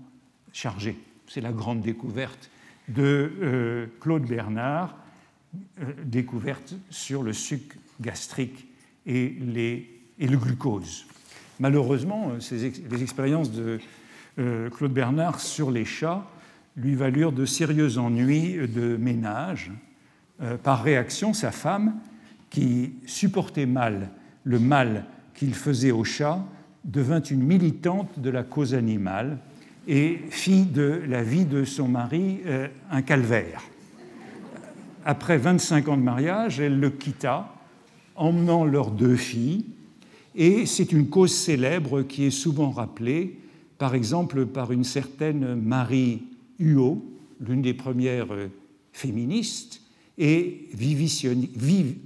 [0.54, 0.95] chargé.
[1.28, 2.52] C'est la grande découverte
[2.89, 4.95] de euh, Claude Bernard,
[5.82, 8.67] euh, découverte sur le sucre gastrique
[9.08, 9.36] et
[10.19, 11.08] le glucose.
[11.60, 12.58] Malheureusement, euh,
[12.89, 13.80] les expériences de
[14.72, 16.26] Claude Bernard sur les chats
[16.78, 19.69] lui valurent de sérieux ennuis de ménage.
[20.63, 21.95] Par réaction, sa femme,
[22.50, 24.12] qui supportait mal
[24.43, 26.43] le mal qu'il faisait aux chats,
[26.84, 29.38] devint une militante de la cause animale
[29.88, 33.62] et fit de la vie de son mari euh, un calvaire.
[35.06, 37.54] Après 25 ans de mariage, elle le quitta,
[38.15, 39.65] emmenant leurs deux filles,
[40.36, 43.39] et c'est une cause célèbre qui est souvent rappelée,
[43.78, 46.24] par exemple par une certaine Marie
[46.60, 47.04] Huot,
[47.39, 48.48] l'une des premières euh,
[48.92, 49.82] féministes
[50.18, 50.68] et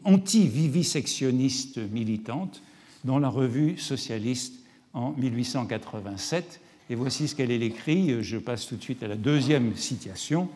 [0.04, 2.62] anti-vivisectionniste militante
[3.04, 4.54] dans la revue socialiste
[4.94, 6.62] en 1887.
[6.90, 8.24] Et voici ce qu'elle écrit.
[8.24, 10.48] Je passe tout de suite à la deuxième citation.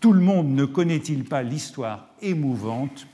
[0.00, 3.08] Tout le monde ne connaît-il pas l'histoire émouvante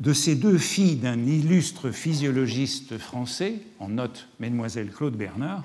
[0.00, 5.64] de ces deux filles d'un illustre physiologiste français, en note Mademoiselle Claude Bernard,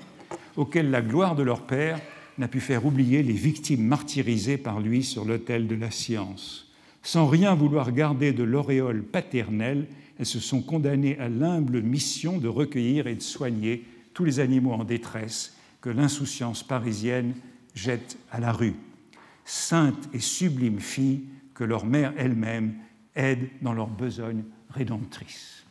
[0.56, 2.00] auxquelles la gloire de leur père
[2.38, 6.70] n'a pu faire oublier les victimes martyrisées par lui sur l'autel de la science.
[7.02, 9.86] Sans rien vouloir garder de l'auréole paternelle,
[10.18, 14.72] elles se sont condamnées à l'humble mission de recueillir et de soigner tous les animaux
[14.72, 17.34] en détresse que l'insouciance parisienne
[17.74, 18.74] jette à la rue.
[19.44, 22.74] Saintes et sublimes filles que leur mère elle-même
[23.14, 25.62] aide dans leur besogne rédemptrice.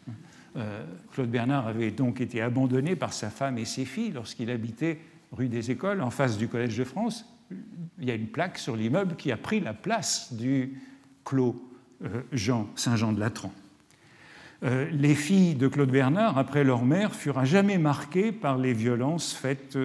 [0.57, 4.99] Euh, Claude Bernard avait donc été abandonné par sa femme et ses filles lorsqu'il habitait
[5.31, 7.25] rue des Écoles, en face du Collège de France.
[7.99, 10.73] Il y a une plaque sur l'immeuble qui a pris la place du
[11.23, 11.61] Clos
[12.03, 13.53] euh, Jean Saint-Jean de Latran.
[14.63, 18.73] Euh, les filles de Claude Bernard, après leur mère, furent à jamais marquées par les
[18.73, 19.77] violences faites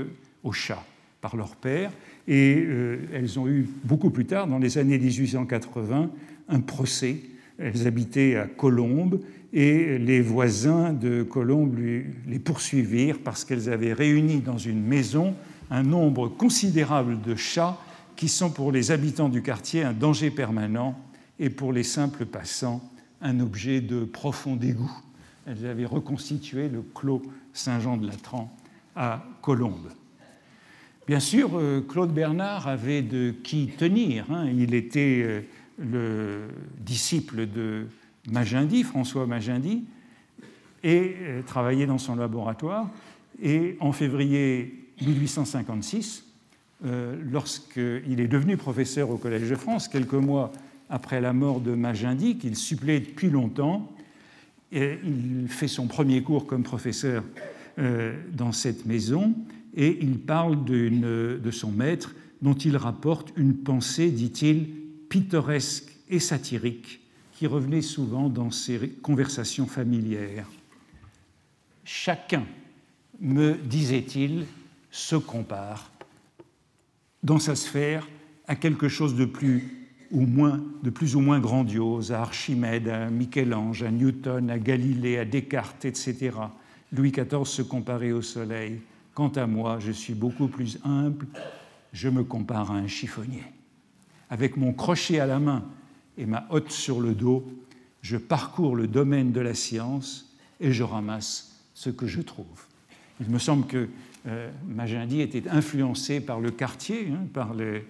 [0.42, 0.84] aux chats
[1.20, 1.90] par leur père,
[2.28, 2.66] et
[3.12, 6.10] elles ont eu beaucoup plus tard, dans les années 1880,
[6.48, 7.20] un procès.
[7.58, 9.20] Elles habitaient à Colombes
[9.52, 15.34] et les voisins de Colombes les poursuivirent parce qu'elles avaient réuni dans une maison
[15.70, 17.78] un nombre considérable de chats
[18.14, 20.98] qui sont pour les habitants du quartier un danger permanent
[21.38, 22.82] et pour les simples passants
[23.20, 24.92] un objet de profond dégoût.
[25.46, 28.54] Elles avaient reconstitué le clos Saint-Jean de Latran
[28.94, 29.90] à Colombes.
[31.06, 34.26] Bien sûr, euh, Claude Bernard avait de qui tenir.
[34.30, 34.48] Hein.
[34.50, 35.40] Il était euh,
[35.78, 36.48] le
[36.80, 37.86] disciple de
[38.30, 39.84] Magendie, François Magendie,
[40.82, 42.90] et euh, travaillait dans son laboratoire.
[43.42, 46.24] Et en février 1856,
[47.30, 50.52] lorsqu'il est devenu professeur au Collège de France, quelques mois
[50.88, 53.92] après la mort de Magendie, qu'il supplée depuis longtemps.
[54.72, 57.24] Il fait son premier cours comme professeur
[57.78, 59.34] euh, dans cette maison
[59.74, 64.68] et il parle de son maître dont il rapporte une pensée, dit-il,
[65.08, 67.00] pittoresque et satirique
[67.32, 70.48] qui revenait souvent dans ses conversations familières.
[71.84, 72.44] Chacun,
[73.20, 74.46] me disait-il,
[74.90, 75.90] se compare
[77.22, 78.08] dans sa sphère
[78.46, 79.64] à quelque chose de plus
[80.10, 85.18] ou moins, de plus ou moins grandiose, à Archimède, à Michel-Ange, à Newton, à Galilée,
[85.18, 86.30] à Descartes, etc.
[86.92, 88.80] Louis XIV se comparait au soleil.
[89.14, 91.26] Quant à moi, je suis beaucoup plus humble,
[91.92, 93.42] je me compare à un chiffonnier.
[94.30, 95.64] Avec mon crochet à la main
[96.18, 97.46] et ma hotte sur le dos,
[98.02, 102.66] je parcours le domaine de la science et je ramasse ce que je trouve.
[103.20, 103.88] Il me semble que
[104.26, 104.50] euh,
[105.18, 107.80] était influencé par le quartier, hein, par euh,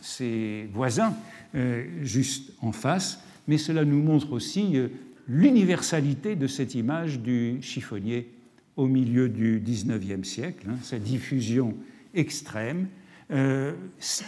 [0.00, 1.14] ses voisins
[1.54, 4.88] euh, juste en face, mais cela nous montre aussi euh,
[5.28, 8.28] l'universalité de cette image du chiffonnier
[8.76, 11.76] au milieu du XIXe siècle, hein, sa diffusion
[12.14, 12.88] extrême.
[13.30, 13.72] Euh,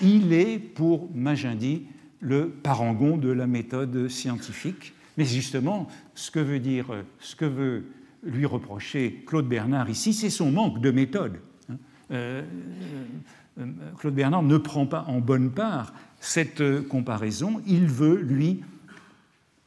[0.03, 1.87] il est, pour Magendie,
[2.21, 4.95] le parangon de la méthode scientifique.
[5.17, 6.87] Mais justement, ce que veut dire,
[7.21, 7.85] ce que veut
[8.23, 11.39] lui reprocher Claude Bernard ici, c'est son manque de méthode.
[12.11, 12.43] Euh,
[13.59, 13.67] euh,
[13.99, 17.61] Claude Bernard ne prend pas en bonne part cette comparaison.
[17.67, 18.63] Il veut, lui,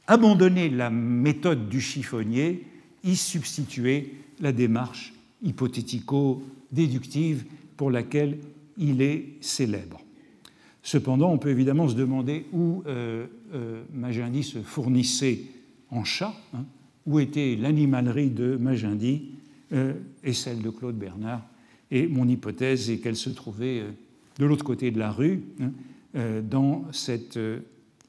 [0.06, 2.66] abandonner la méthode du chiffonnier,
[3.04, 7.44] y substituer la démarche hypothético-déductive
[7.76, 8.38] pour laquelle
[8.80, 10.00] il est célèbre.
[10.82, 13.82] Cependant, on peut évidemment se demander où euh, euh
[14.42, 15.42] se fournissait
[15.90, 16.64] en chat, hein,
[17.06, 19.32] où était l'animalerie de Magendie
[19.72, 21.46] euh, et celle de Claude Bernard?
[21.90, 23.90] Et mon hypothèse est qu'elle se trouvait euh,
[24.38, 25.70] de l'autre côté de la rue, hein,
[26.42, 27.38] dans cet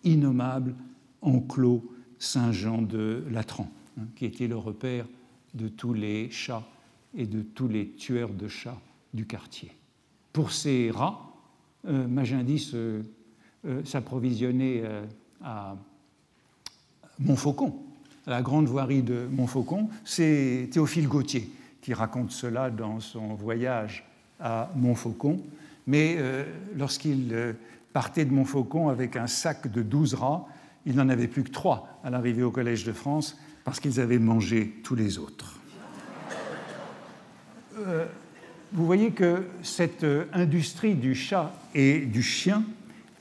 [0.04, 0.74] innommable
[1.22, 1.84] enclos
[2.18, 5.06] Saint-Jean de Latran, hein, qui était le repère
[5.54, 6.68] de tous les chats
[7.16, 8.82] et de tous les tueurs de chats
[9.14, 9.72] du quartier.
[10.34, 11.32] Pour ces rats,
[11.88, 13.02] euh, Magindis euh,
[13.84, 15.04] s'approvisionnait euh,
[15.44, 15.76] à
[17.20, 17.76] Montfaucon,
[18.28, 19.90] à la grande voirie de Montfaucon.
[20.06, 21.50] C'est Théophile Gautier
[21.82, 24.08] qui raconte cela dans son voyage
[24.40, 25.42] à Montfaucon.
[25.88, 26.18] Mais
[26.78, 27.56] lorsqu'il
[27.92, 30.46] partait de Montfaucon avec un sac de douze rats,
[30.86, 34.20] il n'en avait plus que trois à l'arrivée au Collège de France parce qu'ils avaient
[34.20, 35.60] mangé tous les autres.
[38.72, 42.64] Euh, vous voyez que cette industrie du chat et du chien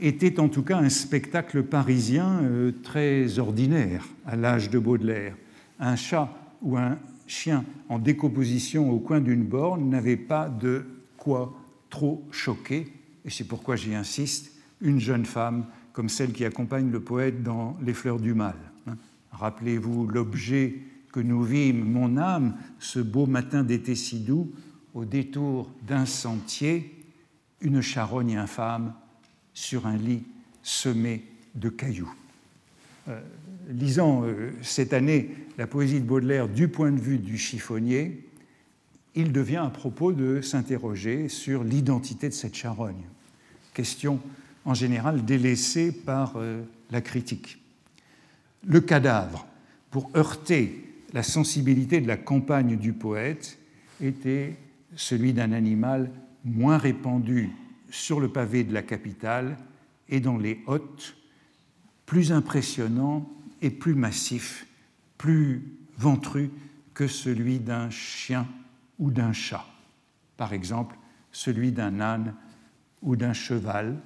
[0.00, 5.36] était en tout cas un spectacle parisien euh, très ordinaire à l'âge de Baudelaire.
[5.78, 6.30] Un chat
[6.62, 10.84] ou un chien en décomposition au coin d'une borne n'avait pas de
[11.16, 11.54] quoi
[11.90, 12.92] trop choquer,
[13.24, 17.76] et c'est pourquoi j'y insiste, une jeune femme comme celle qui accompagne le poète dans
[17.82, 18.54] Les fleurs du mal.
[18.86, 18.96] Hein.
[19.32, 20.76] Rappelez-vous l'objet
[21.12, 24.52] que nous vîmes, mon âme, ce beau matin d'été si doux,
[24.94, 26.96] au détour d'un sentier,
[27.60, 28.94] une charogne infâme
[29.54, 30.24] sur un lit
[30.62, 31.24] semé
[31.54, 32.12] de cailloux.
[33.08, 33.20] Euh,
[33.68, 38.26] lisant euh, cette année la poésie de Baudelaire du point de vue du chiffonnier,
[39.14, 43.04] il devient à propos de s'interroger sur l'identité de cette charogne.
[43.74, 44.20] Question
[44.64, 47.58] en général délaissé par euh, la critique.
[48.66, 49.46] Le cadavre,
[49.90, 53.58] pour heurter la sensibilité de la campagne du poète,
[54.00, 54.56] était
[54.96, 56.10] celui d'un animal
[56.44, 57.50] moins répandu
[57.90, 59.56] sur le pavé de la capitale
[60.08, 61.16] et dans les hautes,
[62.06, 63.30] plus impressionnant
[63.62, 64.66] et plus massif,
[65.18, 65.62] plus
[65.98, 66.50] ventru
[66.94, 68.48] que celui d'un chien
[68.98, 69.66] ou d'un chat,
[70.36, 70.96] par exemple
[71.32, 72.34] celui d'un âne
[73.02, 73.96] ou d'un cheval,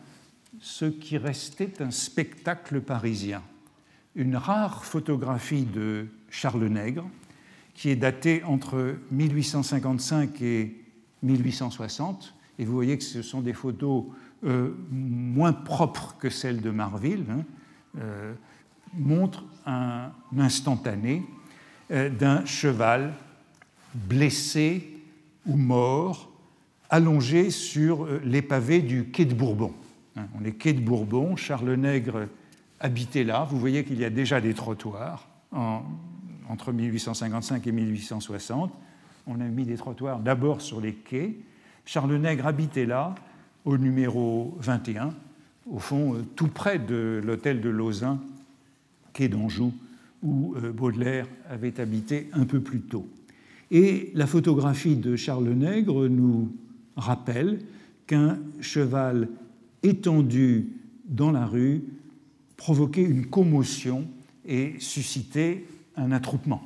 [0.61, 3.43] ce qui restait un spectacle parisien.
[4.15, 7.09] Une rare photographie de Charles Nègre,
[7.75, 10.81] qui est datée entre 1855 et
[11.23, 14.05] 1860, et vous voyez que ce sont des photos
[14.45, 17.45] euh, moins propres que celles de Marville, hein,
[17.99, 18.35] euh,
[18.93, 21.23] montre un instantané
[21.91, 23.15] euh, d'un cheval
[23.95, 25.01] blessé
[25.47, 26.31] ou mort
[26.91, 29.73] allongé sur les pavés du quai de Bourbon.
[30.17, 32.29] Hein, on est quai de Bourbon, Charles Nègre
[32.79, 33.47] habitait là.
[33.51, 35.29] Vous voyez qu'il y a déjà des trottoirs
[36.49, 38.73] entre 1855 et 1860.
[39.27, 41.37] On a mis des trottoirs d'abord sur les quais.
[41.87, 43.15] Charles Nègre habitait là,
[43.65, 45.15] au numéro 21,
[45.71, 48.19] au fond, euh, tout près de l'hôtel de Lausanne,
[49.13, 49.73] quai d'Anjou,
[50.23, 53.09] où euh, Baudelaire avait habité un peu plus tôt.
[53.71, 56.55] Et la photographie de Charles Nègre nous
[56.97, 57.61] rappelle
[58.07, 59.29] qu'un cheval
[59.83, 60.69] étendu
[61.07, 61.83] dans la rue,
[62.57, 64.07] provoquer une commotion
[64.47, 66.63] et susciter un attroupement.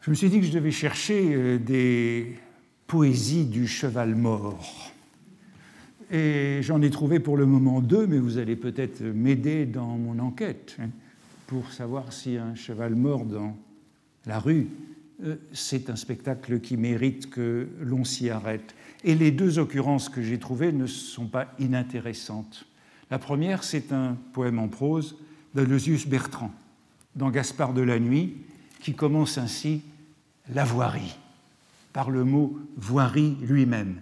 [0.00, 2.38] Je me suis dit que je devais chercher euh, des
[2.86, 4.92] poésies du cheval mort.
[6.10, 10.18] Et j'en ai trouvé pour le moment deux, mais vous allez peut-être m'aider dans mon
[10.18, 10.88] enquête hein,
[11.46, 13.54] pour savoir si un cheval mort dans
[14.24, 14.68] la rue,
[15.24, 18.74] euh, c'est un spectacle qui mérite que l'on s'y arrête.
[19.04, 22.64] Et les deux occurrences que j'ai trouvées ne sont pas inintéressantes.
[23.10, 25.16] La première, c'est un poème en prose
[25.58, 26.52] d'Aleusius Bertrand,
[27.16, 28.36] dans Gaspard de la Nuit,
[28.80, 29.82] qui commence ainsi
[30.54, 31.18] La voirie,
[31.92, 34.00] par le mot voirie lui-même.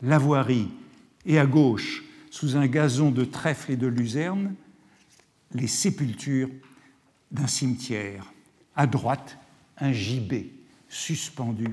[0.00, 0.68] La voirie,
[1.26, 4.54] et à gauche, sous un gazon de trèfle et de luzerne,
[5.52, 6.50] les sépultures
[7.32, 8.32] d'un cimetière.
[8.76, 9.36] À droite,
[9.78, 10.50] un gibet
[10.88, 11.66] suspendu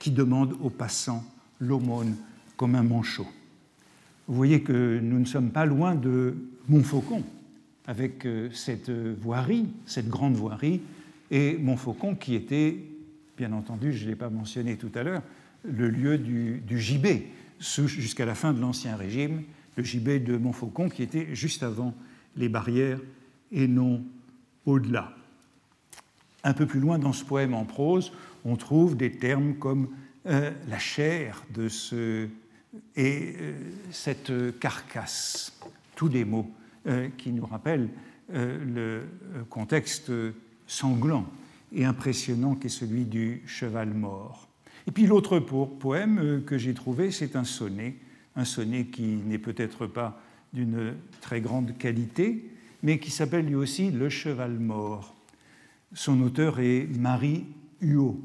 [0.00, 1.24] qui demande aux passants
[1.60, 2.16] l'aumône
[2.56, 3.28] comme un manchot.
[4.26, 6.34] Vous voyez que nous ne sommes pas loin de
[6.68, 7.22] Montfaucon,
[7.86, 10.80] avec cette voirie, cette grande voirie,
[11.30, 12.76] et Montfaucon qui était,
[13.36, 15.22] bien entendu, je ne l'ai pas mentionné tout à l'heure,
[15.64, 17.26] le lieu du, gibet
[17.58, 19.42] jusqu'à la fin de l'Ancien Régime,
[19.76, 21.94] le gibet de Montfaucon qui était juste avant
[22.36, 23.00] les barrières
[23.50, 24.02] et non
[24.66, 25.14] au-delà.
[26.44, 28.12] Un peu plus loin dans ce poème en prose,
[28.44, 29.88] on trouve des termes comme
[30.26, 32.28] euh, la chair de ce
[32.96, 33.52] et euh,
[33.90, 35.52] cette carcasse,
[36.02, 36.50] tous des mots
[36.88, 37.88] euh, qui nous rappellent
[38.34, 39.02] le
[39.50, 40.10] contexte
[40.66, 41.26] sanglant
[41.72, 44.48] et impressionnant qu'est celui du cheval mort.
[44.88, 47.96] Et puis l'autre poème que j'ai trouvé, c'est un sonnet,
[48.34, 50.20] un sonnet qui n'est peut-être pas
[50.52, 52.50] d'une très grande qualité,
[52.82, 55.14] mais qui s'appelle lui aussi Le cheval mort.
[55.92, 57.44] Son auteur est Marie
[57.80, 58.20] Huot.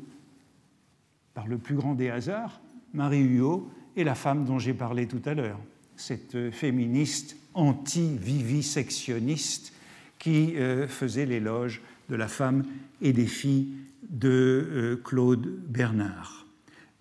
[1.35, 2.59] Par le plus grand des hasards,
[2.93, 5.59] Marie Huot est la femme dont j'ai parlé tout à l'heure,
[5.95, 9.73] cette féministe anti-vivisectionniste
[10.19, 12.63] qui euh, faisait l'éloge de la femme
[13.01, 13.73] et des filles
[14.09, 16.45] de euh, Claude Bernard,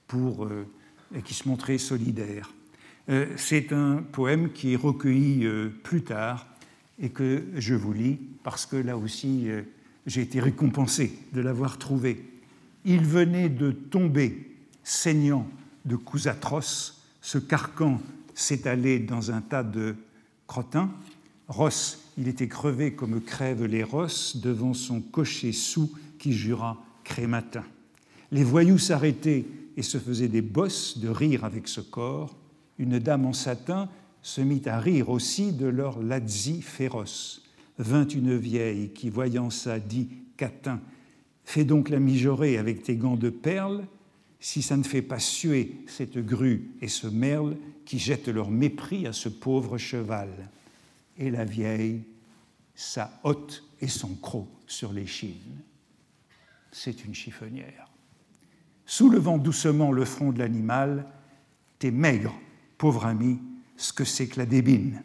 [0.09, 0.67] pour, euh,
[1.15, 2.53] et qui se montrait solidaire.
[3.37, 5.47] C'est un poème qui est recueilli
[5.85, 6.45] plus tard
[7.01, 9.47] et que je vous lis parce que là aussi
[10.07, 12.29] j'ai été récompensé de l'avoir trouvé.
[12.85, 14.51] Il venait de tomber,
[14.83, 15.49] saignant
[15.85, 18.01] de coups atroces, ce carcan
[18.35, 19.95] s'étalait dans un tas de
[20.47, 20.91] crottins.
[21.49, 27.65] Ross, il était crevé comme crèvent les rosses devant son cocher sous qui jura crématin.
[28.33, 29.45] Les voyous s'arrêtaient
[29.77, 32.37] et se faisaient des bosses de rire avec ce corps.
[32.79, 33.89] Une dame en satin
[34.23, 37.43] se mit à rire aussi de leur lazzi féroce.
[37.79, 40.81] Vint une vieille qui, voyant ça, dit Catin,
[41.45, 43.87] fais donc la mijaurée avec tes gants de perles,
[44.41, 47.57] si ça ne fait pas suer cette grue et ce merle
[47.87, 50.51] qui jettent leur mépris à ce pauvre cheval.
[51.17, 52.03] Et la vieille,
[52.75, 55.63] sa hotte et son croc sur l'échine.
[56.71, 57.89] C'est une chiffonnière.
[58.85, 61.07] Soulevant doucement le front de l'animal,
[61.79, 62.35] t'es maigre,
[62.77, 63.41] pauvre ami,
[63.77, 65.03] ce que c'est que la débine.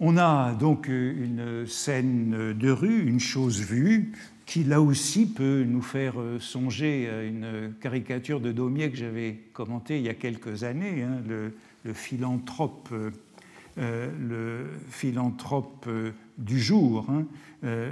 [0.00, 4.12] On a donc une scène de rue, une chose vue,
[4.46, 9.40] qui là aussi peut nous faire euh, songer à une caricature de Daumier que j'avais
[9.52, 11.52] commentée il y a quelques années, hein, le,
[11.92, 13.10] philanthrope, euh,
[13.78, 15.88] euh, le philanthrope
[16.38, 17.26] du jour, hein,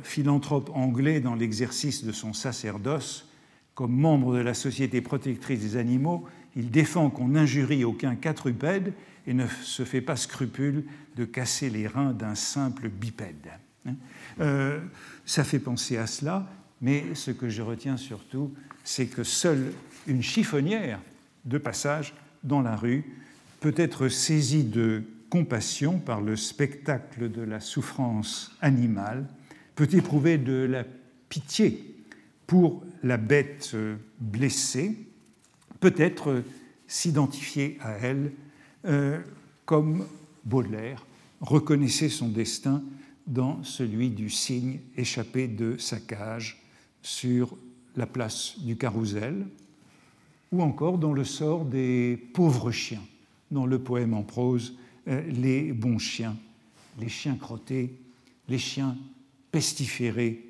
[0.03, 3.29] philanthrope anglais dans l'exercice de son sacerdoce,
[3.75, 6.25] comme membre de la Société protectrice des animaux,
[6.55, 8.93] il défend qu'on n'injurie aucun quadrupède
[9.27, 10.85] et ne se fait pas scrupule
[11.17, 13.51] de casser les reins d'un simple bipède.
[13.87, 13.95] Hein.
[14.41, 14.81] Euh,
[15.25, 16.47] ça fait penser à cela,
[16.81, 19.73] mais ce que je retiens surtout, c'est que seule
[20.07, 21.01] une chiffonnière
[21.45, 23.05] de passage dans la rue
[23.61, 29.27] peut être saisie de compassion par le spectacle de la souffrance animale,
[29.75, 30.85] peut éprouver de la
[31.29, 31.97] pitié
[32.47, 33.75] pour la bête
[34.21, 34.97] blessée,
[35.81, 36.43] peut-être
[36.87, 38.33] s'identifier à elle
[38.85, 39.19] euh,
[39.65, 40.07] comme
[40.45, 41.05] Baudelaire
[41.41, 42.83] reconnaissait son destin
[43.27, 46.61] dans celui du cygne échappé de sa cage
[47.03, 47.57] sur
[47.97, 49.47] la place du Carrousel,
[50.53, 53.03] ou encore dans le sort des pauvres chiens,
[53.51, 54.77] dans le poème en prose
[55.09, 56.37] euh, Les bons chiens,
[56.99, 57.95] les chiens crottés,
[58.49, 58.97] les chiens
[59.51, 60.45] pestiférés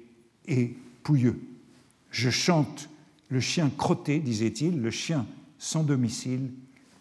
[0.47, 1.41] et pouilleux.
[2.11, 2.89] Je chante
[3.29, 5.27] le chien crotté, disait-il, le chien
[5.59, 6.51] sans domicile,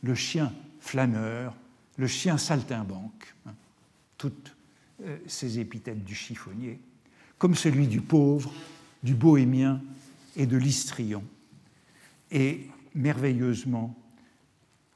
[0.01, 1.55] le chien flâneur,
[1.97, 3.53] le chien saltimbanque, hein,
[5.27, 6.79] ces épithètes du chiffonnier,
[7.37, 8.53] comme celui du pauvre,
[9.03, 9.81] du bohémien
[10.35, 11.23] et de l'histrion,
[12.31, 13.95] et merveilleusement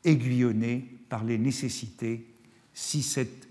[0.03, 2.25] aiguillonné par les nécessités,
[2.73, 3.47] si cette,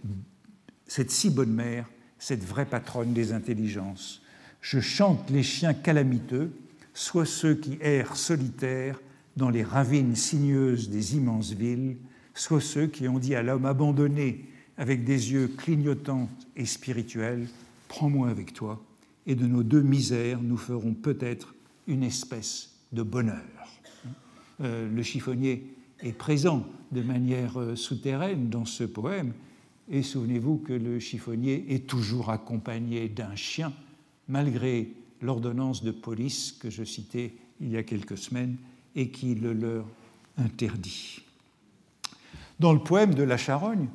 [0.86, 1.88] cette si bonne mère,
[2.18, 4.22] cette vraie patronne des intelligences.
[4.60, 6.52] Je chante les chiens calamiteux,
[6.94, 9.00] soit ceux qui errent solitaires
[9.36, 11.96] dans les ravines sinueuses des immenses villes,
[12.34, 14.44] soit ceux qui ont dit à l'homme abandonné
[14.78, 17.48] avec des yeux clignotants et spirituels,
[17.88, 18.82] Prends-moi avec toi,
[19.26, 21.54] et de nos deux misères, nous ferons peut-être
[21.86, 23.42] une espèce de bonheur.
[24.60, 29.32] Euh, le chiffonnier est présent de manière euh, souterraine dans ce poème,
[29.88, 33.72] et souvenez-vous que le chiffonnier est toujours accompagné d'un chien,
[34.28, 38.56] malgré l'ordonnance de police que je citais il y a quelques semaines
[38.96, 39.86] et qui le leur
[40.38, 41.20] interdit.
[42.58, 43.88] Dans le poème de la Charogne,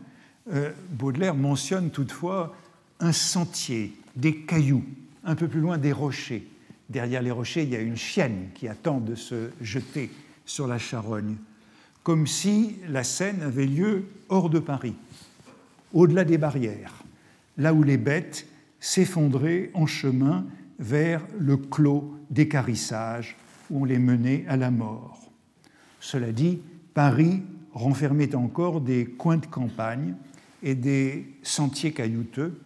[0.91, 2.55] Baudelaire mentionne toutefois
[2.99, 4.83] un sentier, des cailloux,
[5.23, 6.47] un peu plus loin des rochers.
[6.89, 10.09] Derrière les rochers, il y a une chienne qui attend de se jeter
[10.45, 11.35] sur la Charogne,
[12.03, 14.95] comme si la scène avait lieu hors de Paris,
[15.93, 17.03] au-delà des barrières,
[17.57, 18.47] là où les bêtes
[18.79, 20.45] s'effondraient en chemin
[20.79, 23.37] vers le clos d'écarissage
[23.69, 25.31] où on les menait à la mort.
[25.99, 26.59] Cela dit,
[26.93, 30.15] Paris renfermait encore des coins de campagne
[30.63, 32.59] et des sentiers caillouteux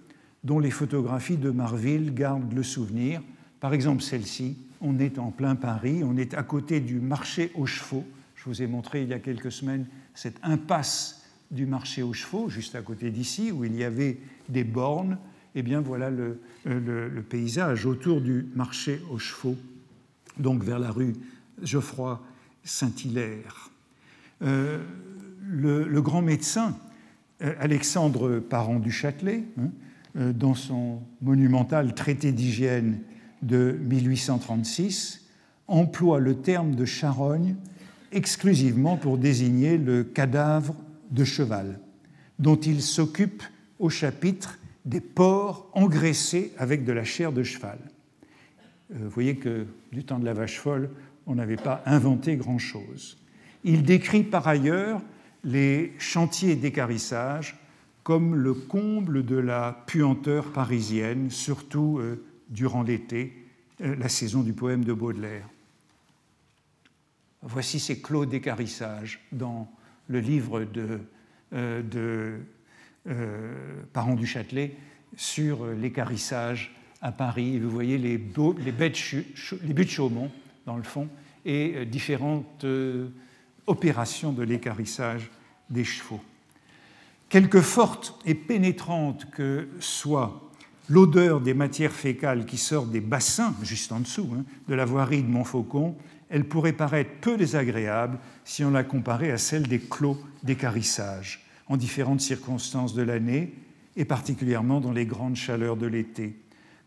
[0.44, 3.22] dont les photographies de Marville gardent le souvenir.
[3.60, 7.66] Par exemple, celle-ci, on est en plein Paris, on est à côté du marché aux
[7.66, 8.06] chevaux.
[8.36, 12.50] Je vous ai montré il y a quelques semaines cette impasse du marché aux chevaux,
[12.50, 14.18] juste à côté d'ici, où il y avait
[14.50, 15.18] des bornes.
[15.56, 19.56] Eh bien voilà le, le, paysage autour du marché aux chevaux,
[20.38, 21.14] donc vers la rue
[21.64, 22.22] Geoffroy
[22.64, 23.70] Saint-Hilaire.
[24.42, 24.84] Euh,
[25.48, 26.85] le, grand médecin euh,
[27.42, 29.70] Alexandre Parent du Châtelet, hein,
[30.18, 33.00] euh, dans son monumental traité d'hygiène
[33.42, 35.28] de 1836,
[35.68, 37.56] emploie le terme de charogne
[38.12, 40.76] exclusivement pour désigner le cadavre
[41.12, 41.80] de cheval,
[42.40, 43.44] dont il s'occupe
[43.80, 47.80] au chapitre des porcs engraissés avec de la chair de cheval.
[48.90, 50.90] Vous voyez que du temps de la vache folle,
[51.26, 53.18] on n'avait pas inventé grand-chose.
[53.64, 55.02] Il décrit par ailleurs
[55.46, 57.56] les chantiers d'écarissage
[58.04, 63.34] comme le comble de la puanteur parisienne, surtout euh, durant l'été,
[63.82, 65.48] euh, la saison du poème de Baudelaire.
[67.42, 69.72] Voici ces clos d'écarissage dans
[70.08, 71.00] le livre de,
[71.54, 72.40] euh,
[73.94, 74.76] Parent du Châtelet
[75.16, 77.60] sur l'écarissage à Paris.
[77.60, 80.32] Vous voyez les, les, buts de Chaumont,
[80.66, 81.08] dans le fond,
[81.46, 82.66] et différentes
[83.68, 85.30] opération de l'écarissage
[85.70, 86.22] des chevaux.
[87.30, 90.42] Quelque forte et pénétrante que soit
[90.90, 95.24] l'odeur des matières fécales qui sortent des bassins, juste en dessous, hein, de la voirie
[95.24, 95.96] de Montfaucon,
[96.30, 101.78] elle pourrait paraître peu désagréable si on la comparait à celle des clos d'écarissage, en
[101.78, 103.54] différentes circonstances de l'année,
[103.98, 106.36] et particulièrement dans les grandes chaleurs de l'été.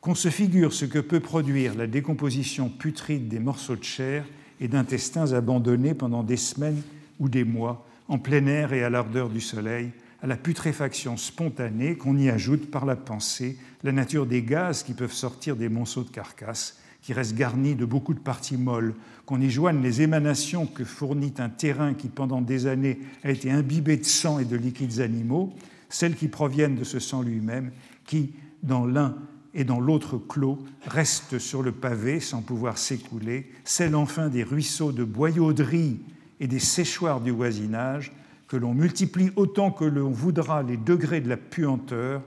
[0.00, 4.24] Qu'on se figure ce que peut produire la décomposition putride des morceaux de chair
[4.60, 6.82] et d'intestins abandonnés pendant des semaines
[7.18, 9.90] ou des mois en plein air et à l'ardeur du soleil,
[10.22, 14.94] à la putréfaction spontanée qu'on y ajoute par la pensée la nature des gaz qui
[14.94, 18.94] peuvent sortir des monceaux de carcasses, qui restent garnis de beaucoup de parties molles,
[19.24, 23.50] qu'on y joigne les émanations que fournit un terrain qui pendant des années a été
[23.50, 25.54] imbibé de sang et de liquides animaux,
[25.88, 27.70] celles qui proviennent de ce sang lui-même,
[28.04, 28.32] qui,
[28.62, 29.16] dans l'un
[29.54, 34.92] et dans l'autre clos reste sur le pavé sans pouvoir s'écouler, celle enfin des ruisseaux
[34.92, 36.00] de boyauderie
[36.40, 38.12] et des séchoirs du voisinage,
[38.48, 42.22] que l'on multiplie autant que l'on voudra les degrés de la puanteur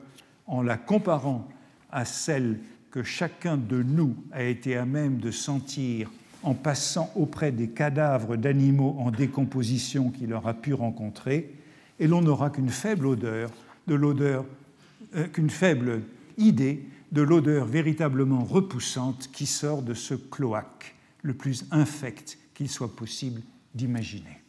[0.46, 1.48] en la comparant
[1.92, 2.60] à celle
[2.92, 6.12] que chacun de nous a été à même de sentir
[6.44, 11.56] en passant auprès des cadavres d'animaux en décomposition qu'il aura pu rencontrer,
[12.00, 13.52] et l'on n'aura qu'une faible odeur,
[13.88, 14.46] de l'odeur,
[15.16, 16.02] euh, qu'une faible
[16.38, 22.96] idée de l'odeur véritablement repoussante qui sort de ce cloaque, le plus infect qu'il soit
[22.96, 23.42] possible
[23.76, 24.42] d'imaginer.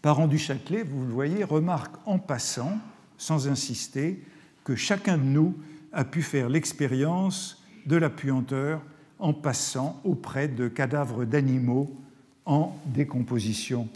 [0.00, 2.78] Parent du Châtelet, vous le voyez, remarque en passant,
[3.18, 4.22] sans insister,
[4.64, 5.56] que chacun de nous
[5.92, 8.82] a pu faire l'expérience de la puanteur
[9.18, 11.96] en passant auprès de cadavres d'animaux
[12.44, 13.88] en décomposition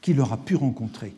[0.00, 1.14] qu'il aura pu rencontrer.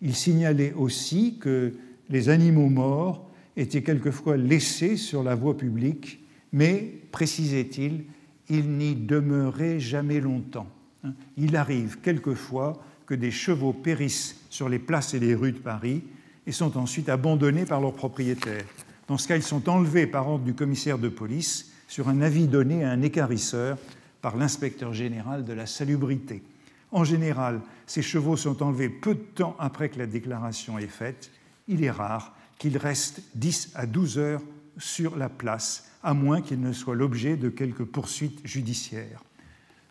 [0.00, 1.74] Il signalait aussi que
[2.08, 6.20] les animaux morts était quelquefois laissé sur la voie publique,
[6.52, 8.04] mais, précisait-il,
[8.48, 10.68] il n'y demeurait jamais longtemps.
[11.06, 11.14] Hein.
[11.36, 16.02] Il arrive quelquefois que des chevaux périssent sur les places et les rues de Paris
[16.46, 18.64] et sont ensuite abandonnés par leurs propriétaires.
[19.08, 22.48] Dans ce cas, ils sont enlevés par ordre du commissaire de police sur un avis
[22.48, 23.78] donné à un écarisseur
[24.20, 26.42] par l'inspecteur général de la salubrité.
[26.90, 31.30] En général, ces chevaux sont enlevés peu de temps après que la déclaration est faite.
[31.68, 34.42] Il est rare qu'il reste 10 à 12 heures
[34.78, 39.22] sur la place, à moins qu'il ne soit l'objet de quelques poursuites judiciaires.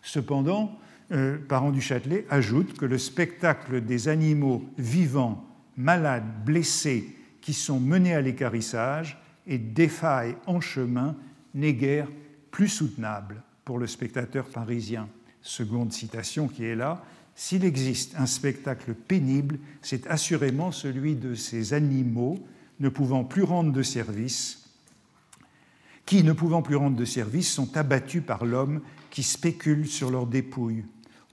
[0.02, 0.78] Cependant,
[1.12, 5.44] euh, Parent du Châtelet ajoute que le spectacle des animaux vivants,
[5.76, 11.14] malades, blessés, qui sont menés à l'écarissage et défaillent en chemin
[11.54, 12.08] n'est guère
[12.50, 15.08] plus soutenable pour le spectateur parisien.
[15.42, 17.04] Seconde citation qui est là,
[17.36, 22.44] s'il existe un spectacle pénible, c'est assurément celui de ces animaux
[22.80, 24.64] ne pouvant plus rendre de service,
[26.04, 28.80] qui, ne pouvant plus rendre de service, sont abattus par l'homme
[29.10, 30.84] qui spécule sur leurs dépouilles.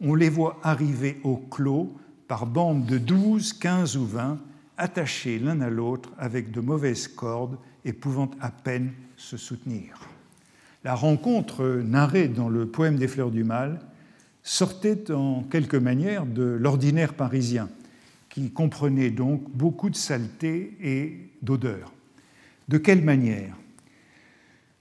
[0.01, 1.95] On les voit arriver au clos
[2.27, 4.39] par bandes de douze, quinze ou vingt,
[4.77, 9.99] attachés l'un à l'autre avec de mauvaises cordes et pouvant à peine se soutenir.
[10.83, 13.79] La rencontre narrée dans le poème des Fleurs du Mal
[14.41, 17.69] sortait en quelque manière de l'ordinaire parisien,
[18.29, 21.93] qui comprenait donc beaucoup de saleté et d'odeur.
[22.67, 23.55] De quelle manière?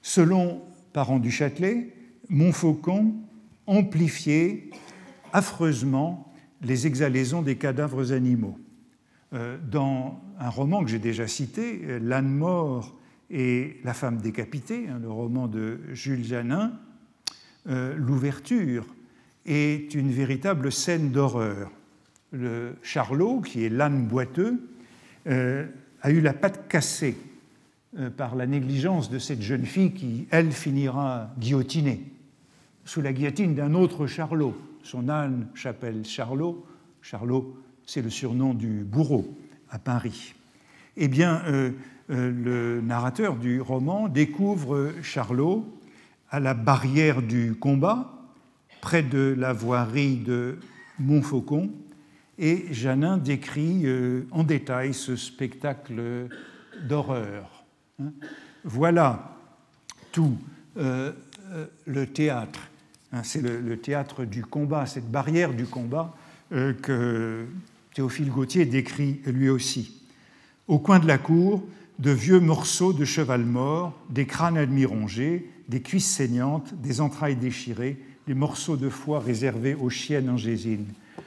[0.01, 1.95] Selon Parent du Châtelet,
[2.29, 3.15] Montfaucon
[3.67, 4.71] amplifiait
[5.33, 8.59] affreusement les exhalaisons des cadavres animaux.
[9.35, 12.95] Euh, dans un roman que j'ai déjà cité, euh, L'âne mort
[13.31, 16.73] et la femme décapitée, hein, le roman de Jules Janin,
[17.67, 18.85] euh, l'ouverture
[19.47, 21.71] est une véritable scène d'horreur.
[22.31, 24.69] Le charlot, qui est l'âne boiteux,
[25.27, 27.17] a eu la patte cassée
[28.17, 32.13] par la négligence de cette jeune fille qui, elle, finira guillotinée
[32.85, 34.57] sous la guillotine d'un autre charlot.
[34.83, 36.67] Son âne s'appelle Charlot.
[37.01, 37.57] Charlot
[37.87, 39.37] c'est le surnom du bourreau
[39.71, 40.35] à Paris.
[40.97, 41.73] Eh bien, euh,
[42.11, 45.67] euh, le narrateur du roman découvre Charlot
[46.31, 48.13] à la barrière du combat,
[48.81, 50.59] près de la voirie de
[50.99, 51.71] Montfaucon,
[52.39, 56.29] et Janin décrit euh, en détail ce spectacle
[56.89, 57.65] d'horreur.
[58.01, 58.13] Hein.
[58.65, 59.37] Voilà
[60.13, 60.37] tout
[60.75, 62.61] le théâtre,
[63.23, 66.15] c'est le, théâtre du combat, cette barrière du combat
[66.51, 67.47] que
[67.95, 70.03] Théophile Gautier décrit lui aussi.
[70.69, 71.63] Au coin de la cour,
[71.99, 77.99] de vieux morceaux de cheval mort, des crânes admirongés, des cuisses saignantes, des entrailles déchirées,
[78.27, 80.87] des morceaux de foie réservés aux chiennes en gésine.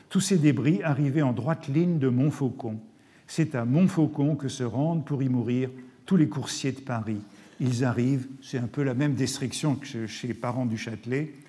[0.09, 2.79] Tous ces débris arrivaient en droite ligne de Montfaucon.
[3.27, 5.69] C'est à Montfaucon que se rendent pour y mourir
[6.05, 7.21] tous les coursiers de Paris.
[7.59, 11.31] Ils arrivent, c'est un peu la même destruction que chez les parents du Châtelet, euh,
[11.31, 11.44] euh,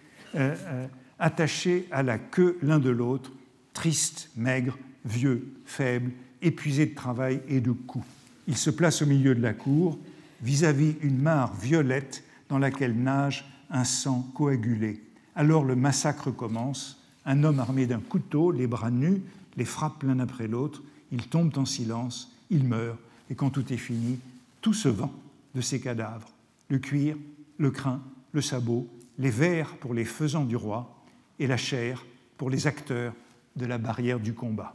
[1.19, 3.33] attachés à la queue l'un de l'autre,
[3.73, 6.13] tristes, maigres, vieux, faible,
[6.43, 8.07] épuisé de travail et de coups.
[8.49, 9.99] Il se place au milieu de la cour,
[10.43, 15.03] vis-à-vis une mare violette dans laquelle nage un sang coagulé.
[15.35, 17.03] Alors le massacre commence.
[17.25, 19.23] Un homme armé d'un couteau, les bras nus,
[19.57, 20.83] les frappe l'un après l'autre.
[21.11, 22.99] Ils tombent en silence, ils meurent,
[23.31, 24.19] et quand tout est fini,
[24.61, 25.13] tout se vend
[25.55, 26.31] de ces cadavres.
[26.69, 27.17] Le cuir,
[27.59, 28.01] le crin,
[28.33, 30.97] le sabot, les vers pour les faisans du roi,
[31.39, 32.05] et la chair
[32.37, 33.15] pour les acteurs
[33.57, 34.75] de la barrière du combat.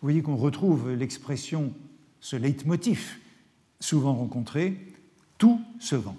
[0.00, 1.72] Vous voyez qu'on retrouve l'expression,
[2.20, 3.18] ce leitmotiv
[3.80, 4.78] souvent rencontré,
[5.38, 6.16] tout se vend.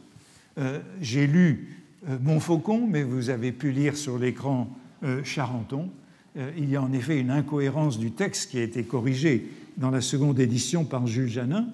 [0.57, 4.69] Euh, j'ai lu euh, Montfaucon, mais vous avez pu lire sur l'écran
[5.03, 5.89] euh, Charenton.
[6.57, 10.01] il y a en effet une incohérence du texte qui a été corrigée dans la
[10.01, 11.67] seconde édition par Jules Janin.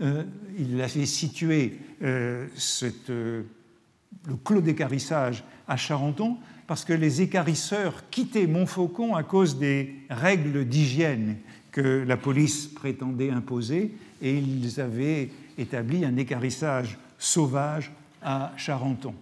[0.00, 1.78] il avait situé
[2.54, 3.10] cette,
[4.24, 6.36] le clos d'écarissage à Charenton
[6.66, 11.36] parce que les écarisseurs quittaient Montfaucon à cause des règles d'hygiène
[11.70, 17.92] que la police prétendait imposer et ils avaient établi un écarissage sauvage
[18.22, 19.14] à Charenton.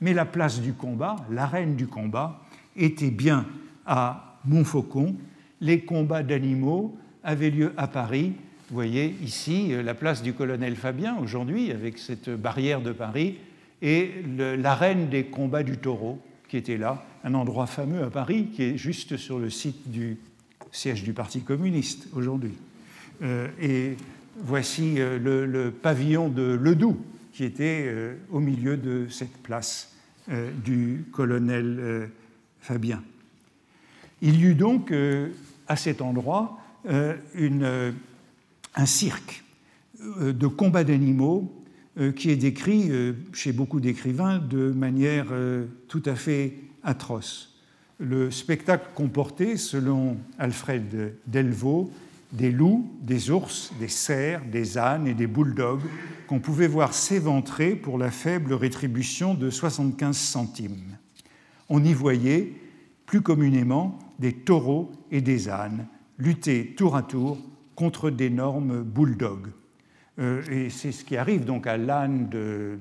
[0.00, 2.40] Mais la place du combat, l'arène du combat,
[2.76, 3.46] était bien
[3.86, 5.14] à Montfaucon.
[5.60, 8.32] Les combats d'animaux avaient lieu à Paris.
[8.68, 13.36] Vous voyez ici la place du colonel Fabien aujourd'hui avec cette barrière de Paris
[13.82, 14.12] et
[14.58, 18.76] l'arène des combats du taureau qui était là, un endroit fameux à Paris qui est
[18.76, 20.18] juste sur le site du
[20.72, 22.52] siège du Parti communiste aujourd'hui.
[23.22, 23.96] Euh, et
[24.36, 26.98] voici euh, le, pavillon de Ledoux
[27.32, 29.94] qui était euh, au milieu de cette place
[30.64, 32.08] du colonel
[32.60, 33.02] Fabien.
[34.22, 34.94] Il y eut donc
[35.66, 37.94] à cet endroit un
[38.84, 39.42] cirque
[39.98, 41.59] de combats d'animaux
[42.16, 42.90] qui est décrit
[43.32, 45.26] chez beaucoup d'écrivains de manière
[45.88, 47.50] tout à fait atroce
[48.00, 51.92] le spectacle comportait, selon Alfred Delvaux,
[52.32, 55.82] des loups, des ours, des cerfs, des ânes et des bulldogs
[56.26, 60.96] qu'on pouvait voir s'éventrer pour la faible rétribution de 75 centimes.
[61.68, 62.52] On y voyait,
[63.04, 65.86] plus communément, des taureaux et des ânes
[66.18, 67.38] lutter tour à tour
[67.74, 69.52] contre d'énormes bulldogs.
[70.20, 72.78] Euh, et c'est ce qui arrive donc à l'âne de,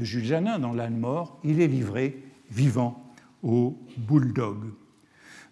[0.00, 1.38] Jules Janin dans L'âne mort.
[1.44, 3.12] Il est livré vivant
[3.42, 4.58] au bulldog.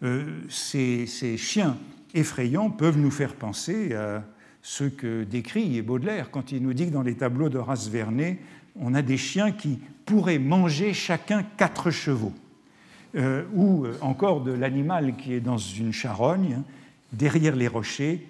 [0.02, 1.06] Euh, ces,
[1.36, 1.76] chiens
[2.14, 4.24] effrayants peuvent nous faire penser à
[4.62, 8.38] ce que décrit Baudelaire quand il nous dit que dans les tableaux d'Horace Vernet,
[8.76, 12.32] on a des chiens qui pourraient manger chacun quatre chevaux,
[13.14, 16.62] euh, ou encore de l'animal qui est dans une charogne,
[17.12, 18.26] derrière les rochers,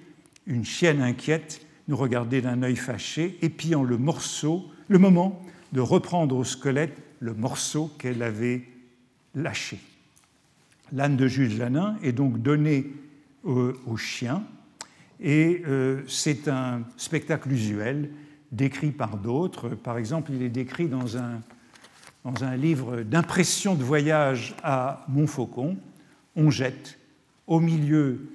[0.47, 6.37] une chienne inquiète nous regardait d'un œil fâché, épiant le morceau, le moment de reprendre
[6.37, 8.63] au squelette le morceau qu'elle avait
[9.35, 9.81] lâché.
[10.93, 12.87] L'âne de Jules Janin est donc donné
[13.43, 14.45] au, chien
[15.19, 18.11] et euh, c'est un spectacle usuel
[18.53, 19.71] décrit par d'autres.
[19.71, 21.41] Par exemple, il est décrit dans un,
[22.25, 25.77] dans un livre d'impression de voyage à Montfaucon.
[26.37, 26.99] On jette
[27.49, 28.31] au milieu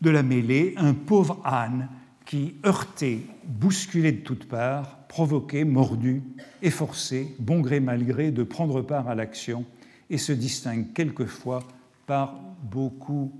[0.00, 1.90] de la mêlée un pauvre âne
[2.26, 6.22] qui, heurté, bousculé de toutes parts, provoquait, mordu,
[6.60, 9.64] efforcé, bon gré mal gré, de prendre part à l'action
[10.10, 11.66] et se distingue quelquefois
[12.06, 13.32] par beaucoup,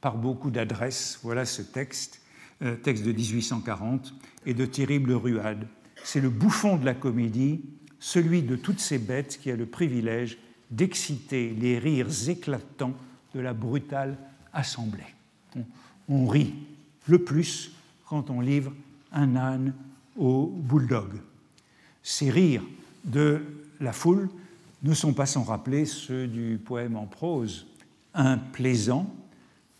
[0.00, 1.20] par beaucoup d'adresses.
[1.22, 2.20] Voilà ce texte,
[2.62, 4.14] euh, texte de 1840,
[4.46, 5.66] et de terribles ruades.
[6.04, 7.62] C'est le bouffon de la comédie,
[8.00, 10.38] celui de toutes ces bêtes qui a le privilège
[10.70, 12.94] d'exciter les rires éclatants
[13.34, 14.16] de la brutale
[14.52, 15.04] assemblée.
[16.08, 16.54] On, rit
[17.06, 17.72] le plus
[18.12, 18.74] quand on livre
[19.10, 19.72] un âne
[20.18, 21.12] au bulldog.
[22.02, 22.62] Ces rires
[23.06, 23.40] de
[23.80, 24.28] la foule
[24.82, 27.66] ne sont pas sans rappeler ceux du poème en prose,
[28.12, 29.10] un plaisant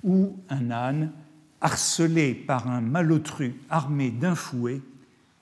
[0.02, 1.12] ou un âne
[1.60, 4.80] harcelé par un malotru armé d'un fouet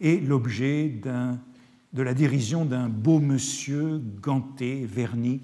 [0.00, 5.40] est l'objet de la dérision d'un beau monsieur ganté, verni,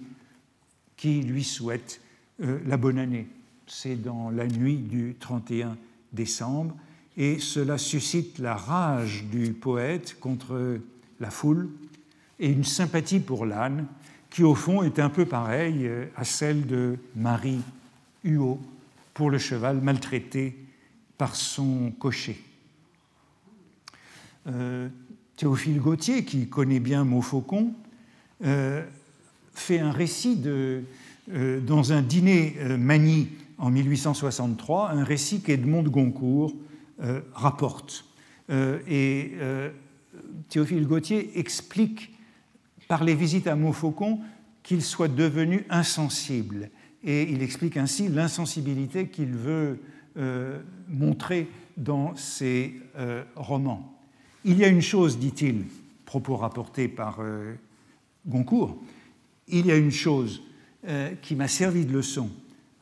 [0.97, 2.01] qui lui souhaite
[2.43, 3.29] euh, la bonne année.
[3.69, 5.77] C'est dans la nuit du 31
[6.13, 6.75] décembre,
[7.17, 10.79] et cela suscite la rage du poète contre
[11.21, 11.69] la foule
[12.39, 13.87] et une sympathie pour l'âne,
[14.31, 17.61] qui au fond est un peu pareille euh, à celle de Marie
[18.25, 18.61] Huot
[19.15, 20.57] pour le cheval maltraité
[21.17, 22.43] par son cocher.
[24.47, 24.89] Euh,
[25.37, 27.73] Théophile Gautier, qui connaît bien Montfaucon,
[28.45, 28.85] euh,
[29.55, 30.83] fait un récit de,
[31.67, 36.55] dans un dîner manie en 1863, un récit qu'Edmond de Goncourt
[37.33, 38.05] rapporte.
[38.51, 39.33] et
[40.49, 42.15] Théophile Gautier explique
[42.89, 44.21] par les visites à Montfaucon
[44.63, 46.71] qu'il soit devenu insensible.
[47.05, 49.81] Et il explique ainsi l'insensibilité qu'il veut
[50.89, 52.81] montrer dans ses
[53.35, 53.97] romans.
[54.45, 55.65] Il y a une chose, dit-il,
[56.07, 57.55] propos rapporté par euh,
[58.27, 58.81] Goncourt,
[59.49, 60.41] il y a une chose
[60.87, 62.31] euh, qui m'a servi de leçon.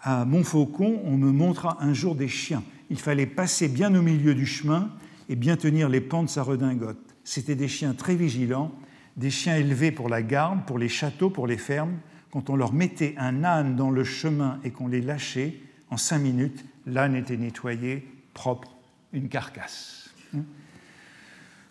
[0.00, 2.62] À Montfaucon, on me montra un jour des chiens.
[2.91, 4.91] Il fallait passer bien au milieu du chemin
[5.28, 7.16] et bien tenir les pans de sa redingote.
[7.24, 8.72] C'étaient des chiens très vigilants,
[9.16, 11.97] des chiens élevés pour la garde, pour les châteaux, pour les fermes.
[12.30, 15.55] Quand on leur mettait un âne dans le chemin et qu'on les lâchait,
[15.91, 18.76] en cinq minutes, l'âne était nettoyé, propre,
[19.12, 20.11] une carcasse.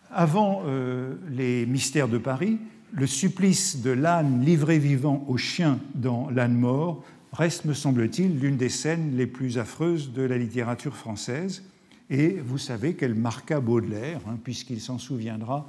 [0.09, 2.59] Avant euh, les mystères de Paris,
[2.93, 7.03] le supplice de l'âne livré vivant aux chiens dans L'âne mort
[7.33, 11.63] reste, me semble-t-il, l'une des scènes les plus affreuses de la littérature française.
[12.09, 15.67] Et vous savez qu'elle marqua Baudelaire, hein, puisqu'il s'en souviendra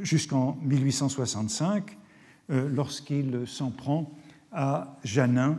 [0.00, 1.96] jusqu'en 1865,
[2.50, 4.10] euh, lorsqu'il s'en prend
[4.52, 5.58] à Janin,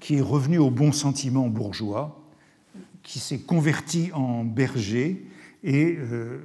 [0.00, 2.20] qui est revenu au bon sentiment bourgeois,
[3.02, 5.26] qui s'est converti en berger
[5.64, 6.38] et euh,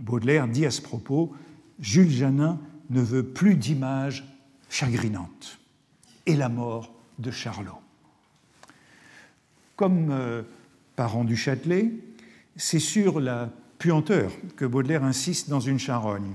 [0.00, 1.32] Baudelaire dit à ce propos
[1.80, 4.24] Jules Janin ne veut plus d'images
[4.68, 5.58] chagrinantes.
[6.26, 7.78] Et la mort de Charlot.
[9.80, 10.42] Comme euh,
[10.94, 11.90] parent du Châtelet,
[12.54, 16.34] c'est sur la puanteur que Baudelaire insiste dans une charogne.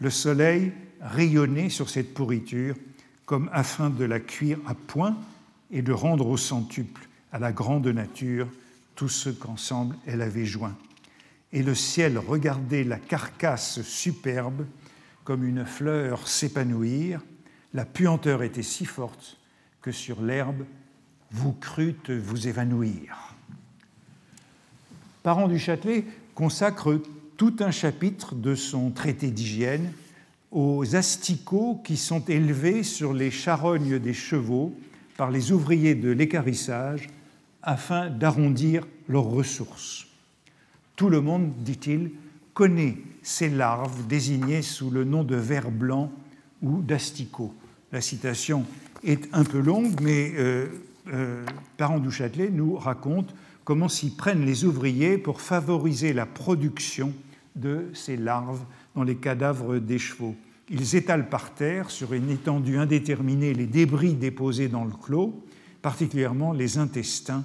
[0.00, 2.74] Le soleil rayonnait sur cette pourriture
[3.24, 5.16] comme afin de la cuire à point
[5.70, 8.48] et de rendre au centuple à la grande nature
[8.96, 10.76] tout ce qu'ensemble elle avait joint
[11.52, 14.66] et le ciel regardait la carcasse superbe
[15.22, 17.20] comme une fleur s'épanouir,
[17.74, 19.38] la puanteur était si forte
[19.80, 20.64] que sur l'herbe
[21.32, 23.34] vous crûtes vous évanouir.
[25.22, 26.04] Parent du Châtelet
[26.34, 27.00] consacre
[27.36, 29.92] tout un chapitre de son traité d'hygiène
[30.50, 34.74] aux asticots qui sont élevés sur les charognes des chevaux
[35.16, 37.08] par les ouvriers de l'écarissage
[37.62, 40.06] afin d'arrondir leurs ressources.
[40.96, 42.10] Tout le monde, dit-il,
[42.54, 46.12] connaît ces larves désignées sous le nom de vers blanc
[46.60, 47.54] ou d'asticot.
[47.92, 48.66] La citation
[49.04, 50.68] est un peu longue, mais euh,
[51.08, 51.44] euh,
[51.76, 53.34] Parent du Châtelet nous raconte
[53.64, 57.12] comment s'y prennent les ouvriers pour favoriser la production
[57.56, 60.36] de ces larves dans les cadavres des chevaux.
[60.70, 65.44] Ils étalent par terre, sur une étendue indéterminée, les débris déposés dans le clos,
[65.82, 67.44] particulièrement les intestins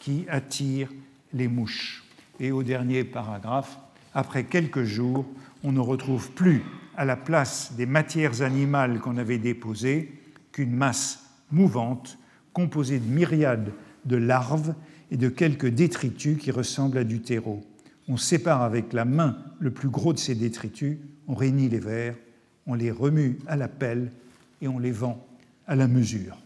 [0.00, 0.92] qui attirent
[1.32, 2.04] les mouches.
[2.40, 3.78] Et au dernier paragraphe,
[4.14, 5.26] après quelques jours,
[5.64, 6.62] on ne retrouve plus
[6.96, 10.12] à la place des matières animales qu'on avait déposées
[10.52, 12.18] qu'une masse mouvante
[12.58, 13.70] composée de myriades
[14.04, 14.74] de larves
[15.12, 17.62] et de quelques détritus qui ressemblent à du terreau.
[18.08, 20.98] On sépare avec la main le plus gros de ces détritus,
[21.28, 22.16] on réunit les vers,
[22.66, 24.10] on les remue à la pelle
[24.60, 25.24] et on les vend
[25.68, 26.36] à la mesure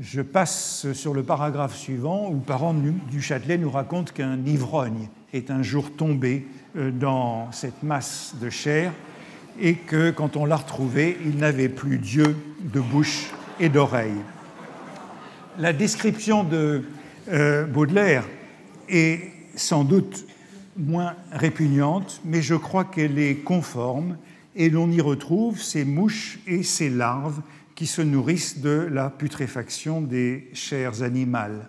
[0.00, 5.50] je passe sur le paragraphe suivant où Parent du Châtelet nous raconte qu'un ivrogne est
[5.50, 6.46] un jour tombé
[6.76, 8.92] euh, dans cette masse de chair
[9.60, 13.30] et que quand on l'a retrouvé, il n'avait plus d'yeux, de bouche
[13.60, 14.20] et d'oreille.
[15.58, 16.82] La description de
[17.28, 18.24] euh, Baudelaire
[18.88, 20.26] est sans doute
[20.76, 24.16] moins répugnante, mais je crois qu'elle est conforme
[24.56, 27.40] et l'on y retrouve ces mouches et ces larves
[27.74, 31.68] qui se nourrissent de la putréfaction des chairs animales.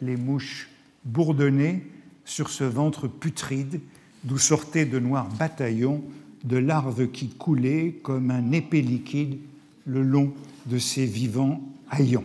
[0.00, 0.68] Les mouches
[1.04, 1.82] bourdonnaient
[2.24, 3.80] sur ce ventre putride
[4.24, 6.02] d'où sortaient de noirs bataillons
[6.44, 9.38] de larves qui coulaient comme un épais liquide
[9.86, 10.32] le long
[10.68, 11.60] de ces vivants
[11.90, 12.24] haillons.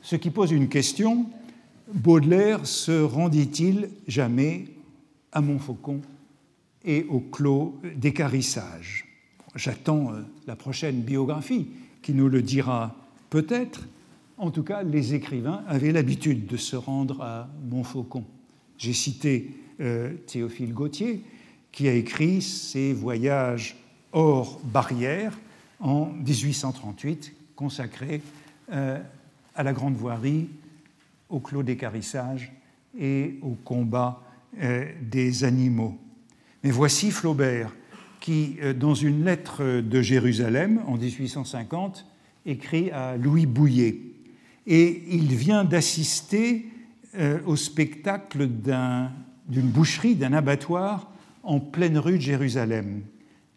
[0.00, 1.26] Ce qui pose une question,
[1.92, 4.64] Baudelaire se rendit-il jamais
[5.30, 6.00] à Montfaucon
[6.84, 9.06] et au clos d'écarissage?
[9.54, 11.68] J'attends euh, la prochaine biographie
[12.00, 12.96] qui nous le dira
[13.30, 13.86] peut-être.
[14.38, 18.24] En tout cas, les écrivains avaient l'habitude de se rendre à Montfaucon.
[18.78, 19.50] J'ai cité
[19.80, 21.22] euh, Théophile Gautier,
[21.70, 23.76] qui a écrit ses voyages
[24.12, 25.38] hors barrière
[25.82, 28.22] en 1838, consacrés
[28.72, 28.98] euh,
[29.54, 30.48] à la Grande Voirie,
[31.28, 32.52] au clos d'écarissage
[32.98, 34.22] et au combat
[34.60, 35.98] euh, des animaux.
[36.62, 37.74] Mais voici Flaubert
[38.20, 42.06] qui, euh, dans une lettre de Jérusalem en 1850,
[42.46, 43.98] écrit à Louis Bouillet.
[44.66, 46.66] Et il vient d'assister
[47.44, 51.12] au spectacle d'une boucherie, d'un abattoir
[51.42, 53.02] en pleine rue de Jérusalem.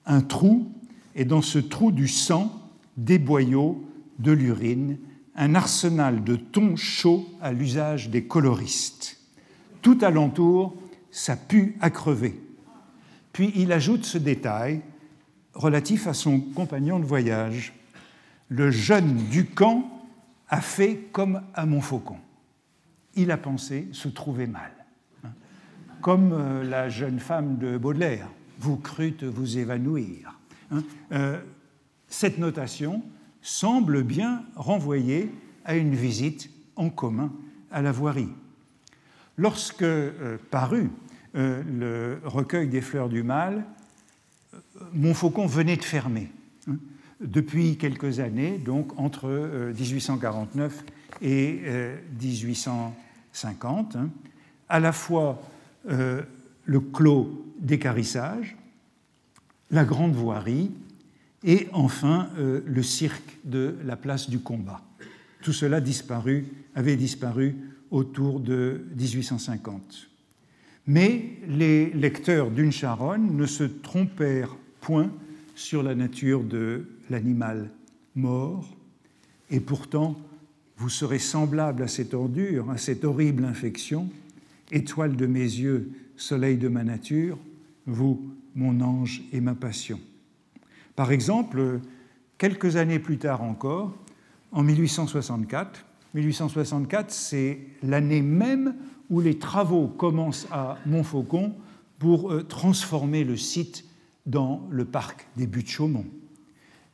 [0.06, 0.75] Un trou,
[1.16, 2.52] et dans ce trou du sang,
[2.98, 3.84] des boyaux,
[4.20, 4.98] de l'urine,
[5.36, 9.18] un arsenal de thon chaud à l'usage des coloristes.
[9.82, 10.76] Tout alentour,
[11.12, 12.40] ça pue à crever.
[13.34, 14.82] Puis il ajoute ce détail
[15.54, 17.74] relatif à son compagnon de voyage.
[18.50, 19.90] Le jeune du camp
[20.50, 22.18] a fait comme à Montfaucon.
[23.16, 24.72] Il a pensé se trouver mal.
[26.02, 30.38] Comme euh, la jeune femme de Baudelaire, vous crûtes vous évanouir.
[30.72, 30.84] Hein.
[31.12, 31.40] Euh,
[32.08, 33.04] cette notation
[33.42, 35.32] semble bien renvoyer
[35.66, 37.32] à une visite en commun
[37.72, 38.30] à la voirie.
[39.38, 40.90] Lorsque euh, parut
[41.36, 43.66] euh, le recueil des fleurs du mal,
[44.94, 46.32] Montfaucon venait de fermer.
[46.70, 46.78] Hein,
[47.22, 50.84] depuis quelques années, donc entre 1849
[51.22, 51.62] et
[52.22, 54.10] 1850, hein,
[54.68, 55.42] à la fois
[55.86, 58.58] le clos d'écarissage,
[59.72, 60.72] la grande voirie
[61.44, 64.82] et enfin euh, le cirque de la place du combat.
[65.42, 65.82] Tout cela
[66.76, 67.56] avait disparu
[67.92, 70.10] autour de 1850.
[70.88, 75.12] Mais les lecteurs d'une charonne ne se trompèrent point
[75.56, 77.70] sur la nature de l'animal
[78.16, 78.70] mort,
[79.50, 80.20] et pourtant
[80.78, 84.10] vous serez semblable à cette ordure, à cette horrible infection,
[84.72, 87.38] étoile de mes yeux, soleil de ma nature,
[87.86, 90.00] vous, mon ange et ma passion.
[90.96, 91.82] Par exemple,
[92.38, 93.94] quelques années plus tard encore,
[94.52, 98.76] en 1864, 1864, c'est l'année même
[99.10, 101.54] où les travaux commencent à Montfaucon
[102.00, 103.86] pour euh, transformer le site
[104.26, 106.06] dans le parc des Buttes-Chaumont.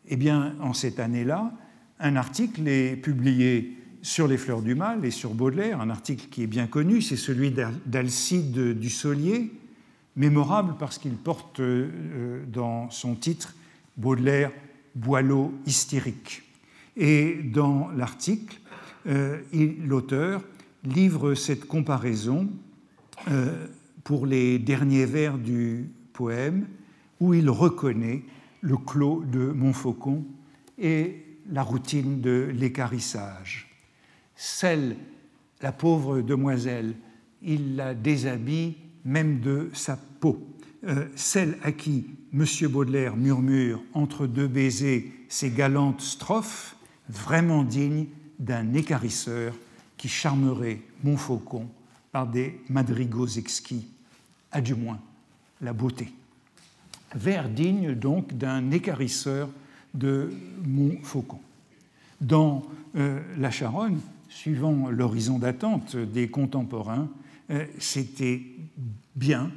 [0.08, 1.54] Eh bien, en cette année-là,
[2.00, 6.44] un article est publié sur les fleurs du mal et sur Baudelaire, un article qui
[6.44, 7.54] est bien connu, c'est celui
[7.86, 9.54] d'Alcide Dussolier,
[10.16, 13.56] mémorable parce qu'il porte euh, dans son titre
[13.98, 14.52] Baudelaire,
[14.96, 16.44] Boileau hystérique.
[16.98, 18.60] Et dans l'article,
[19.08, 19.40] euh,
[19.86, 20.44] l'auteur
[20.84, 22.50] livre cette comparaison
[23.30, 23.68] euh,
[24.04, 26.68] pour les derniers vers du poème
[27.20, 28.24] où il reconnaît
[28.62, 30.26] le clos de Montfaucon
[30.78, 33.70] et la routine de l'écarissage.
[34.36, 34.98] Celle,
[35.62, 36.96] la pauvre demoiselle,
[37.42, 38.76] il la déshabille
[39.06, 40.48] même de sa peau.
[40.84, 42.46] Euh, celle à qui M.
[42.70, 46.76] Baudelaire murmure entre deux baisers ces galantes strophes,
[47.10, 48.08] vraiment dignes
[48.40, 49.54] d'un écarisseur
[49.98, 51.68] qui charmerait Montfaucon
[52.12, 53.88] par des madrigaux exquis,
[54.52, 55.00] à du moins
[55.62, 56.12] la beauté.
[57.14, 59.50] Vers digne donc d'un écarisseur
[59.94, 60.32] de
[60.66, 61.40] Montfaucon.
[62.20, 62.64] Dans
[62.96, 64.00] euh, la Charonne,
[64.30, 67.10] suivant l'horizon d'attente des contemporains,
[67.80, 68.42] c'était
[69.16, 69.52] bien,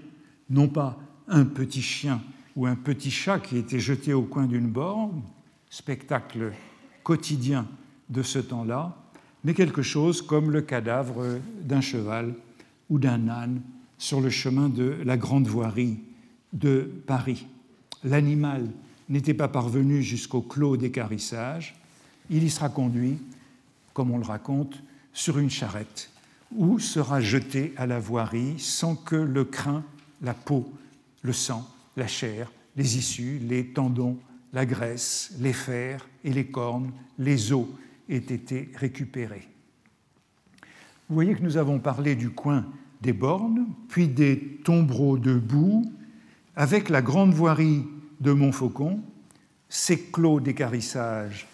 [0.51, 2.21] non pas un petit chien
[2.57, 5.23] ou un petit chat qui était jeté au coin d'une borne,
[5.71, 6.53] spectacle
[7.03, 7.67] quotidien
[8.09, 8.97] de ce temps-là,
[9.43, 12.35] mais quelque chose comme le cadavre d'un cheval
[12.89, 13.61] ou d'un âne
[13.99, 15.99] sur le chemin de la grande voirie
[16.53, 17.47] de Paris.
[18.03, 18.69] L'animal
[19.09, 21.75] n'était pas parvenu jusqu'au clos d'écarissage,
[22.31, 23.19] il y sera conduit,
[23.93, 24.83] comme on le raconte,
[25.13, 26.11] sur une charrette,
[26.55, 29.85] où sera jeté à la voirie sans que le crin,
[30.23, 30.73] la peau
[31.25, 34.19] le sang, la chair, les issues, les tendons,
[34.53, 37.67] la graisse, les fers et les cornes, les os
[38.09, 39.49] aient été récupérés.
[41.09, 42.67] Vous voyez que nous avons parlé du coin
[43.01, 45.91] des bornes, puis des tombereaux de boue,
[46.57, 47.85] avec la grande voirie
[48.21, 49.01] de Montfaucon,
[49.69, 51.47] ses clos d'écarissage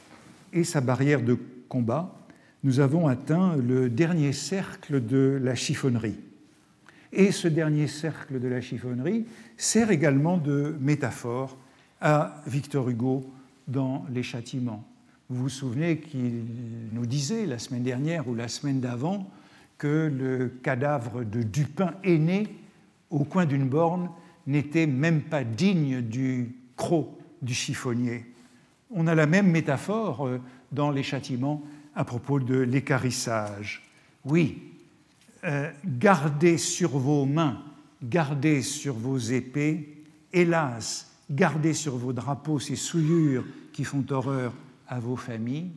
[0.53, 1.39] et sa barrière de
[1.69, 2.20] combat,
[2.63, 6.19] nous avons atteint le dernier cercle de la chiffonnerie.
[7.13, 11.57] Et ce dernier cercle de la chiffonnerie sert également de métaphore
[12.01, 13.31] à Victor Hugo
[13.67, 14.85] dans Les Châtiments.
[15.29, 16.45] Vous vous souvenez qu'il
[16.93, 19.31] nous disait la semaine dernière ou la semaine d'avant
[19.79, 22.49] que le cadavre de Dupin aîné
[23.11, 24.11] au coin d'une borne
[24.47, 27.09] n'était même pas digne du croc
[27.43, 28.27] du chiffonnier.
[28.91, 30.41] On a la même métaphore euh,
[30.73, 31.63] dans les châtiments
[32.01, 33.83] à propos de l'écarissage.
[34.25, 34.63] Oui,
[35.45, 37.63] euh, gardez sur vos mains,
[38.03, 43.45] gardez sur vos épées, hélas, gardez sur vos drapeaux ces souillures
[43.75, 44.55] qui font horreur
[44.89, 45.73] à vos familles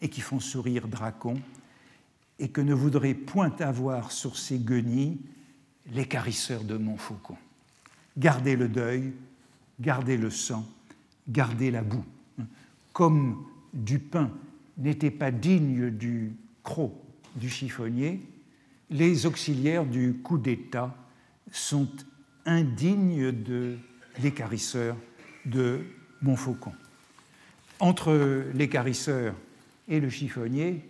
[0.00, 1.38] et qui font sourire Dracon,
[2.38, 5.18] et que ne voudrait point avoir sur ses guenilles
[5.92, 7.36] l'écarisseur de Montfaucon.
[8.16, 9.12] Gardez le deuil,
[9.78, 10.66] gardez le sang,
[11.28, 12.06] gardez la boue.
[12.94, 14.30] Comme Dupin
[14.78, 16.92] n'était pas digne du croc
[17.36, 18.20] du chiffonnier,
[18.90, 20.94] les auxiliaires du coup d'État
[21.52, 21.88] sont
[22.46, 23.76] indignes de
[24.22, 24.96] l'écarisseur
[25.44, 25.80] de
[26.22, 26.72] Montfaucon.
[27.80, 29.34] Entre l'écarisseur
[29.88, 30.82] et le chiffonnier,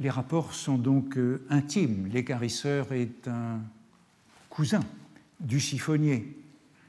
[0.00, 2.08] les rapports sont donc euh, intimes.
[2.12, 3.60] L'écarisseur est un
[4.50, 4.82] cousin
[5.40, 6.36] du chiffonnier.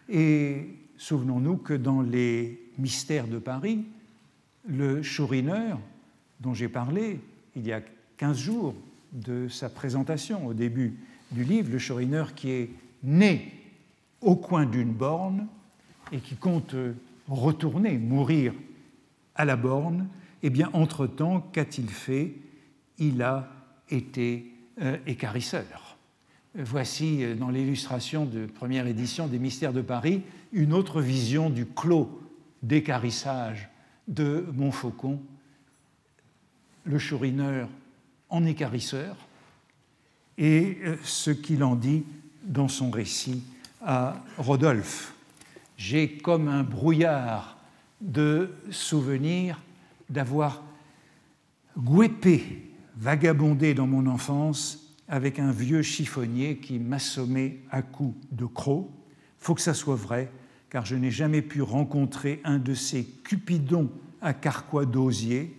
[0.09, 3.85] Et souvenons-nous que dans les mystères de Paris,
[4.67, 5.79] le Chourineur,
[6.39, 7.19] dont j'ai parlé
[7.55, 7.81] il y a
[8.17, 8.75] 15 jours
[9.11, 10.95] de sa présentation au début
[11.31, 12.69] du livre, le Chourineur qui est
[13.03, 13.51] né
[14.21, 15.47] au coin d'une borne
[16.11, 16.75] et qui compte
[17.27, 18.53] retourner, mourir
[19.35, 20.07] à la borne,
[20.43, 22.33] eh bien, entre-temps, qu'a-t-il fait?
[22.97, 23.49] Il a
[23.89, 25.97] été euh, écarisseur.
[26.55, 30.21] Voici, euh, dans l'illustration de première édition des Mystères de Paris,
[30.53, 32.21] une autre vision du clos
[32.63, 33.69] d'écarissage
[34.07, 35.19] de Montfaucon,
[36.85, 37.67] le chourineur
[38.29, 39.15] en écarisseur,
[40.37, 42.03] et euh, ce qu'il en dit
[42.43, 43.43] dans son récit
[43.81, 45.13] à Rodolphe.
[45.77, 47.57] J'ai comme un brouillard
[48.01, 49.59] de souvenirs
[50.09, 50.63] d'avoir
[51.77, 58.89] guépé, vagabondé dans mon enfance avec un vieux chiffonnier qui m'assommait à coups de crocs.
[59.37, 60.31] Faut que ça soit vrai,
[60.69, 63.89] car je n'ai jamais pu rencontrer un de ces cupidons
[64.21, 65.55] à carquois d'osier.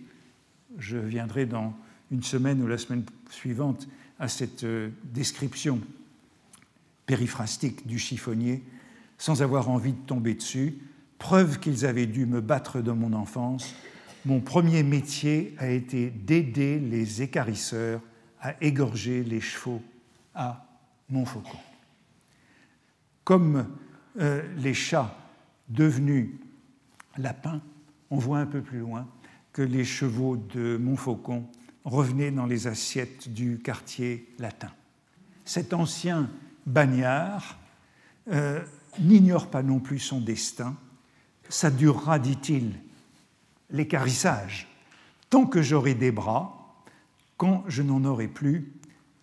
[0.77, 1.73] Je viendrai dans
[2.11, 3.87] une semaine ou la semaine suivante
[4.19, 5.81] à cette euh, description
[7.05, 8.63] périphrastique du chiffonnier,
[9.17, 10.77] sans avoir envie de tomber dessus,
[11.17, 13.73] preuve qu'ils avaient dû me battre dans mon enfance.
[14.25, 18.01] Mon premier métier a été d'aider les écarisseurs
[18.41, 19.81] à égorger les chevaux
[20.35, 20.65] à
[21.09, 21.57] Montfaucon.
[23.23, 23.67] Comme
[24.19, 25.17] euh, les chats
[25.69, 26.29] devenus
[27.17, 27.61] lapins,
[28.09, 29.07] on voit un peu plus loin
[29.57, 31.43] que les chevaux de Montfaucon
[31.83, 34.69] revenaient dans les assiettes du quartier latin.
[35.45, 36.29] Cet ancien
[36.67, 37.57] bagnard
[38.31, 38.63] euh,
[38.99, 40.77] n'ignore pas non plus son destin.
[41.49, 42.75] Ça durera, dit-il,
[43.71, 44.67] l'écarissage.
[45.31, 46.83] Tant que j'aurai des bras,
[47.35, 48.71] quand je n'en aurai plus,